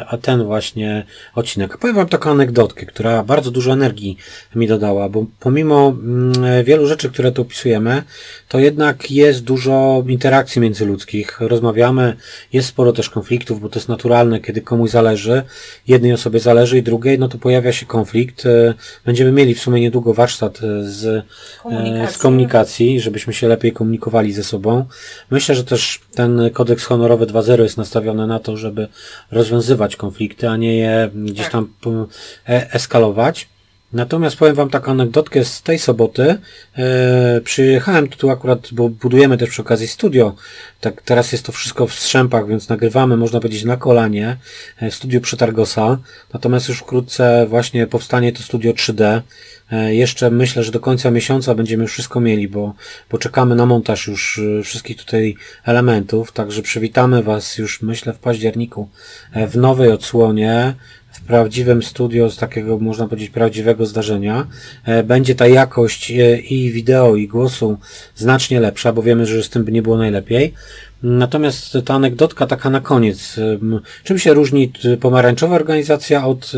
a 0.08 0.18
ten 0.18 0.44
właśnie 0.44 1.06
odcinek. 1.36 1.78
Powiem 1.78 1.96
Wam 1.96 2.08
taką 2.10 2.32
anegdotkę, 2.32 2.86
która 2.86 3.24
bardzo 3.24 3.52
dużo 3.52 3.74
energii 3.74 4.18
mi 4.56 4.68
dodała, 4.68 5.10
bo 5.10 5.26
pomimo 5.40 5.88
mm, 5.88 6.64
wielu 6.64 6.88
rzeczy, 6.88 7.10
które 7.10 7.32
tu 7.32 7.42
opisujemy, 7.42 8.04
to 8.50 8.60
jednak 8.60 9.12
jest 9.12 9.44
dużo 9.44 10.04
interakcji 10.08 10.62
międzyludzkich. 10.62 11.38
Rozmawiamy, 11.42 12.16
jest 12.54 12.68
sporo 12.68 12.94
też 12.94 13.10
konfliktów, 13.10 13.62
bo 13.62 13.70
to 13.70 13.80
jest 13.80 13.90
naturalne, 13.90 14.40
kiedy 14.40 14.62
komuś 14.62 14.90
zależy, 14.90 15.44
jednej 15.88 16.14
osobie 16.14 16.40
zależy 16.40 16.78
i 16.78 16.84
drugiej, 16.84 17.20
no 17.20 17.28
to 17.28 17.38
pojawia 17.38 17.72
się 17.72 17.86
konflikt. 17.86 18.46
E, 18.46 18.74
będziemy 19.06 19.32
mieli 19.32 19.56
w 19.56 19.60
sumie 19.60 19.82
niedługo 19.82 20.14
warsztat 20.14 20.58
e, 20.58 20.84
z 20.84 21.26
Komunikacji. 21.64 22.16
z 22.16 22.18
komunikacji, 22.18 23.00
żebyśmy 23.00 23.34
się 23.34 23.48
lepiej 23.48 23.72
komunikowali 23.72 24.34
ze 24.34 24.44
sobą. 24.44 24.86
Myślę, 25.32 25.56
że 25.56 25.64
też 25.64 26.00
ten 26.16 26.50
kodeks 26.54 26.86
honorowy 26.86 27.26
2.0 27.26 27.62
jest 27.62 27.78
nastawiony 27.78 28.28
na 28.28 28.40
to, 28.40 28.58
żeby 28.58 28.88
rozwiązywać 29.64 29.96
konflikty, 29.96 30.50
a 30.50 30.58
nie 30.58 30.78
je 30.78 31.10
gdzieś 31.16 31.44
Tak. 31.44 31.52
tam 31.52 31.70
e- 32.50 32.74
eskalować. 32.74 33.48
Natomiast 33.94 34.36
powiem 34.36 34.56
Wam 34.56 34.70
taką 34.70 34.92
anegdotkę 34.92 35.46
z 35.46 35.62
tej 35.62 35.80
soboty. 35.80 36.36
E, 36.78 37.42
przyjechałem 37.42 38.08
tu 38.08 38.30
akurat, 38.30 38.70
bo 38.72 38.90
budujemy 38.90 39.38
też 39.38 39.50
przy 39.50 39.62
okazji 39.62 39.88
studio. 39.88 40.36
Tak, 40.82 41.02
teraz 41.02 41.32
jest 41.32 41.46
to 41.46 41.52
wszystko 41.52 41.88
w 41.88 41.94
strzępach, 41.94 42.48
więc 42.48 42.70
nagrywamy, 42.70 43.18
można 43.18 43.40
powiedzieć, 43.40 43.64
na 43.64 43.78
kolanie 43.78 44.38
e, 44.78 44.92
w 44.92 44.96
studiu 44.96 45.22
Przetargosa. 45.22 45.98
Natomiast 46.34 46.70
już 46.70 46.80
wkrótce 46.80 47.46
właśnie 47.50 47.88
powstanie 47.88 48.32
to 48.32 48.44
studio 48.44 48.74
3D. 48.74 49.22
E, 49.72 49.96
Jeszcze 49.96 50.32
myślę, 50.32 50.64
że 50.64 50.72
do 50.72 50.80
końca 50.80 51.12
miesiąca 51.12 51.56
będziemy 51.56 51.84
już 51.84 51.92
wszystko 51.92 52.20
mieli, 52.20 52.48
bo, 52.48 52.74
bo 53.12 53.18
czekamy 53.18 53.56
na 53.56 53.66
montaż 53.66 54.08
już 54.08 54.42
e, 54.60 54.64
wszystkich 54.64 54.98
tutaj 54.98 55.36
elementów. 55.66 56.32
Także 56.32 56.62
przywitamy 56.62 57.24
Was 57.24 57.58
już 57.58 57.82
myślę 57.82 58.14
w 58.14 58.20
październiku 58.20 58.90
e, 59.34 59.48
w 59.48 59.58
nowej 59.58 59.92
odsłonie 59.92 60.76
prawdziwym 61.28 61.84
studio 61.84 62.30
z 62.30 62.38
takiego, 62.38 62.80
można 62.80 63.08
powiedzieć, 63.08 63.30
prawdziwego 63.30 63.86
zdarzenia. 63.86 64.48
E, 64.86 65.04
Będzie 65.04 65.36
ta 65.36 65.48
jakość 65.48 66.12
e, 66.12 66.38
i 66.38 66.72
wideo, 66.72 67.16
i 67.16 67.28
głosu 67.28 67.78
znacznie 68.16 68.60
lepsza, 68.60 68.94
bo 68.94 69.02
wiemy, 69.02 69.26
że 69.26 69.44
z 69.44 69.50
tym 69.50 69.64
by 69.64 69.72
nie 69.72 69.82
było 69.82 69.98
najlepiej. 69.98 70.54
Natomiast 71.04 71.78
ta 71.86 71.94
anegdotka 71.94 72.48
taka 72.48 72.70
na 72.70 72.80
koniec. 72.80 73.40
Czym 74.04 74.20
się 74.20 74.34
różni 74.34 74.72
pomarańczowa 75.02 75.56
organizacja 75.56 76.28
od 76.28 76.52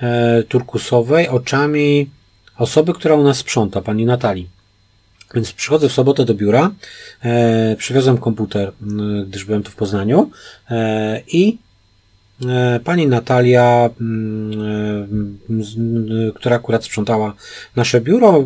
e, 0.00 0.42
turkusowej 0.42 1.28
oczami 1.28 2.10
osoby, 2.58 2.92
która 2.92 3.14
u 3.14 3.22
nas 3.22 3.36
sprząta, 3.36 3.82
pani 3.82 4.06
Natalii? 4.06 4.48
Więc 5.34 5.52
przychodzę 5.52 5.88
w 5.88 5.92
sobotę 5.92 6.24
do 6.24 6.34
biura, 6.34 6.70
e, 7.24 7.76
przywiozłem 7.78 8.18
komputer, 8.18 8.72
gdyż 9.26 9.44
byłem 9.44 9.62
tu 9.62 9.70
w 9.70 9.76
Poznaniu 9.76 10.30
e, 10.70 11.22
i 11.26 11.58
pani 12.84 13.06
Natalia, 13.06 13.90
mm, 14.00 15.38
e, 16.28 16.32
która 16.34 16.56
akurat 16.56 16.84
sprzątała 16.84 17.34
nasze 17.76 18.00
biuro, 18.00 18.44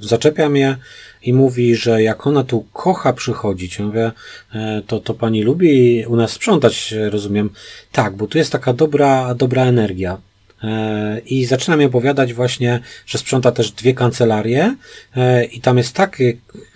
zaczepia 0.00 0.48
mnie 0.48 0.76
i 1.22 1.32
mówi, 1.32 1.76
że 1.76 2.02
jak 2.02 2.26
ona 2.26 2.44
tu 2.44 2.66
kocha 2.72 3.12
przychodzić, 3.12 3.78
ja 3.78 3.84
mówię, 3.84 4.12
e, 4.54 4.82
to, 4.86 5.00
to 5.00 5.14
pani 5.14 5.42
lubi 5.42 6.04
u 6.06 6.16
nas 6.16 6.30
sprzątać, 6.30 6.92
e, 6.92 7.10
rozumiem. 7.10 7.50
Tak, 7.92 8.16
bo 8.16 8.26
tu 8.26 8.38
jest 8.38 8.52
taka 8.52 8.72
dobra, 8.72 9.34
dobra 9.34 9.64
energia. 9.64 10.18
E, 10.64 11.20
I 11.26 11.44
zaczyna 11.44 11.76
mi 11.76 11.84
opowiadać 11.84 12.34
właśnie, 12.34 12.80
że 13.06 13.18
sprząta 13.18 13.52
też 13.52 13.70
dwie 13.70 13.94
kancelarie 13.94 14.76
e, 15.16 15.44
i 15.44 15.60
tam 15.60 15.78
jest 15.78 15.94
tak, 15.94 16.20
e, 16.20 16.24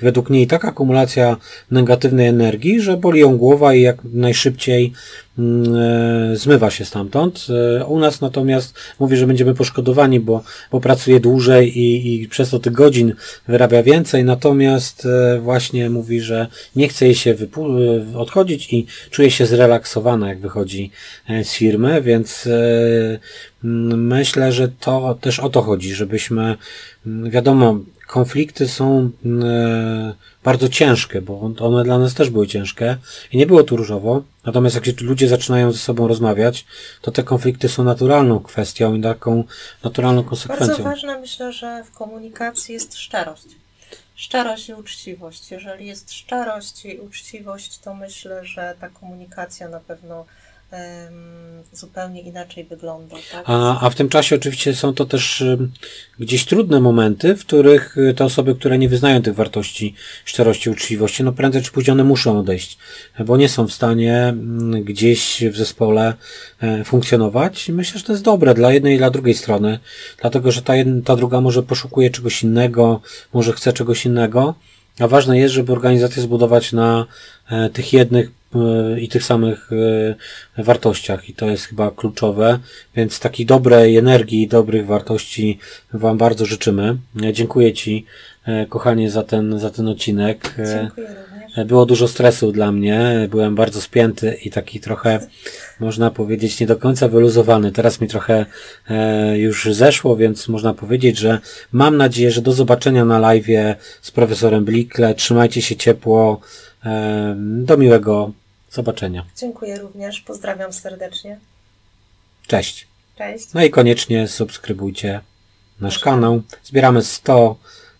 według 0.01 0.31
niej 0.31 0.47
taka 0.47 0.69
akumulacja 0.69 1.37
negatywnej 1.71 2.27
energii, 2.27 2.81
że 2.81 2.97
boli 2.97 3.21
ją 3.21 3.37
głowa 3.37 3.75
i 3.75 3.83
jak 3.83 3.97
najszybciej 4.05 4.93
e, 4.93 5.26
zmywa 6.34 6.70
się 6.70 6.84
stamtąd. 6.84 7.47
E, 7.80 7.84
U 7.84 7.99
nas 7.99 8.20
natomiast 8.20 8.74
mówi, 9.01 9.16
że 9.16 9.26
będziemy 9.26 9.55
poszkodowani, 9.55 10.20
bo, 10.20 10.43
bo 10.70 10.80
pracuje 10.80 11.20
dłużej 11.20 11.78
i, 11.78 12.14
i 12.22 12.28
przez 12.28 12.51
to 12.51 12.59
tych 12.59 12.72
godzin 12.72 13.12
wyrabia 13.49 13.82
więcej, 13.82 14.24
natomiast 14.24 15.07
e, 15.07 15.41
właśnie 15.41 15.91
mówi, 15.91 16.20
że 16.20 16.47
nie 16.76 16.89
chce 16.89 17.05
jej 17.05 17.14
się 17.14 17.30
e, 18.14 18.18
odchodzić 18.18 18.72
i 18.72 18.87
czuje 19.11 19.30
się 19.30 19.47
zrelaksowana, 19.47 20.28
jak 20.28 20.41
wychodzi 20.41 20.91
e, 21.28 21.45
z 21.45 21.55
firmy, 21.55 22.03
więc 22.03 22.47
e, 22.47 23.18
mm, 23.64 24.07
myślę, 24.07 24.53
że 24.53 24.68
to 24.68 25.18
też 25.20 25.41
o 25.41 25.51
to 25.51 25.62
chodzi, 25.62 25.95
żebyśmy, 25.95 26.57
mm, 27.07 27.30
wiadomo, 27.30 27.78
konflikty 28.07 28.69
są 28.69 29.11
e, 29.45 30.15
bardzo 30.45 30.69
ciężkie, 30.69 31.23
bo 31.23 31.53
one 31.59 31.85
dla 31.85 31.99
nas 31.99 32.15
też 32.15 32.31
były 32.31 32.47
ciężkie 32.47 32.97
i 33.33 33.39
nie 33.39 33.47
było 33.47 33.63
tu 33.63 33.77
różowo. 33.77 34.23
Natomiast 34.45 34.75
jak 34.77 34.85
się 34.85 34.93
ludzie 35.01 35.29
zaczynają 35.29 35.73
ze 35.73 35.79
sobą 35.79 36.09
rozmawiać, 36.09 36.67
to 37.03 37.11
te 37.11 37.23
konflikty 37.23 37.69
są 37.69 37.85
naturalną 37.85 38.41
kwestią 38.41 38.95
i 38.95 39.03
taką 39.03 39.45
naturalną 39.85 40.23
Bardzo 40.23 40.31
konsekwencją. 40.31 40.85
ważne 40.85 41.21
myślę, 41.21 41.53
że 41.53 41.85
w 41.85 41.91
komunikacji 41.91 42.75
jest 42.75 42.97
szczerość. 42.97 43.47
Szczerość 44.15 44.69
i 44.69 44.75
uczciwość. 44.75 45.51
Jeżeli 45.51 45.87
jest 45.87 46.13
szczerość 46.13 46.85
i 46.85 46.99
uczciwość, 46.99 47.79
to 47.79 47.95
myślę, 47.95 48.45
że 48.45 48.75
ta 48.81 48.89
komunikacja 48.89 49.69
na 49.69 49.81
pewno 49.81 50.27
zupełnie 51.73 52.21
inaczej 52.21 52.64
wygląda. 52.64 53.17
Tak? 53.33 53.43
A, 53.47 53.81
a 53.81 53.91
w 53.91 53.95
tym 53.95 54.09
czasie 54.09 54.37
oczywiście 54.37 54.75
są 54.75 54.95
to 54.95 55.05
też 55.05 55.45
gdzieś 56.19 56.45
trudne 56.45 56.81
momenty, 56.81 57.37
w 57.37 57.47
których 57.47 57.99
y, 57.99 58.14
te 58.14 58.25
osoby, 58.25 58.55
które 58.55 58.79
nie 58.79 58.89
wyznają 58.89 59.23
tych 59.23 59.35
wartości 59.35 59.95
szczerości, 60.25 60.71
uczciwości, 60.71 61.25
no 61.25 61.33
prędzej 61.33 61.62
czy 61.62 61.73
później 61.73 61.93
one 61.93 62.05
muszą 62.05 62.39
odejść, 62.39 62.79
bo 63.25 63.37
nie 63.37 63.49
są 63.49 63.69
w 63.69 63.73
stanie 63.73 64.17
mm, 64.17 64.85
gdzieś 64.85 65.45
w 65.51 65.57
zespole 65.57 66.14
e, 66.61 66.85
funkcjonować. 66.85 67.69
Myślę, 67.69 67.99
że 67.99 68.07
to 68.07 68.12
jest 68.12 68.25
dobre 68.25 68.55
dla 68.55 68.73
jednej 68.73 68.95
i 68.95 68.99
dla 68.99 69.11
drugiej 69.11 69.35
strony, 69.35 69.79
dlatego 70.21 70.53
że 70.53 70.62
ta, 70.62 70.77
jedna, 70.77 71.03
ta 71.05 71.17
druga 71.17 71.41
może 71.41 71.62
poszukuje 71.62 72.11
czegoś 72.11 72.43
innego, 72.43 73.01
może 73.33 73.53
chce 73.53 73.73
czegoś 73.73 74.07
innego, 74.07 74.55
a 75.01 75.09
ważne 75.09 75.39
jest, 75.39 75.55
żeby 75.55 75.73
organizację 75.73 76.23
zbudować 76.23 76.73
na 76.73 77.07
e, 77.51 77.71
tych 77.71 77.93
jednych 77.93 78.27
e, 78.27 78.31
i 79.01 79.09
tych 79.09 79.25
samych 79.25 79.71
e, 80.59 80.63
wartościach 80.63 81.29
i 81.29 81.35
to 81.35 81.47
jest 81.47 81.65
chyba 81.65 81.91
kluczowe, 81.91 82.59
więc 82.97 83.21
takiej 83.21 83.47
dobrej 83.47 83.97
energii, 83.97 84.49
dobrych 84.49 84.87
wartości 84.87 85.59
Wam 85.93 86.19
bardzo 86.19 86.47
życzymy. 86.47 86.97
E, 87.23 87.33
Dziękuję 87.33 87.73
Ci, 87.73 88.07
e, 88.45 88.67
kochanie, 88.67 89.11
za 89.11 89.23
ten, 89.23 89.59
za 89.59 89.71
ten 89.71 89.89
odcinek. 89.89 90.55
E, 90.59 90.81
Dziękuję 90.81 91.07
również. 91.07 91.67
Było 91.67 91.87
dużo 91.87 92.09
stresu 92.09 92.53
dla 92.53 92.73
mnie, 92.73 93.27
byłem 93.31 93.55
bardzo 93.55 93.81
spięty 93.81 94.37
i 94.45 94.51
taki 94.51 94.81
trochę, 94.81 95.21
można 95.81 96.11
powiedzieć, 96.11 96.61
nie 96.61 96.67
do 96.67 96.77
końca 96.77 97.09
wyluzowany. 97.09 97.73
Teraz 97.73 98.01
mi 98.01 98.09
trochę 98.09 98.47
e, 98.91 99.39
już 99.39 99.69
zeszło, 99.71 100.17
więc 100.17 100.49
można 100.49 100.75
powiedzieć, 100.75 101.19
że 101.19 101.39
mam 101.73 101.97
nadzieję, 101.97 102.31
że 102.31 102.43
do 102.43 102.53
zobaczenia 102.53 103.05
na 103.05 103.19
live 103.19 103.47
z 104.03 104.11
profesorem 104.11 104.65
Blikle. 104.65 105.15
Trzymajcie 105.15 105.63
się 105.63 105.77
ciepło. 105.77 106.41
Do 107.39 107.76
miłego 107.76 108.32
zobaczenia. 108.70 109.24
Dziękuję 109.37 109.78
również. 109.78 110.20
Pozdrawiam 110.20 110.72
serdecznie. 110.72 111.39
Cześć. 112.47 112.87
Cześć. 113.18 113.55
No 113.55 113.64
i 113.64 113.70
koniecznie 113.70 114.28
subskrybujcie 114.28 115.20
nasz 115.80 115.99
kanał. 115.99 116.43
Zbieramy 116.64 117.03
100 117.03 117.57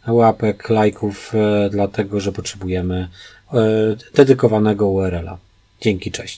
łapek, 0.07 0.69
lajków, 0.69 1.33
e, 1.35 1.71
dlatego 1.71 2.21
że 2.21 2.33
potrzebujemy 2.33 3.09
e, 3.53 3.59
dedykowanego 4.15 4.89
URL-a. 4.89 5.39
Dzięki, 5.81 6.11
cześć. 6.11 6.37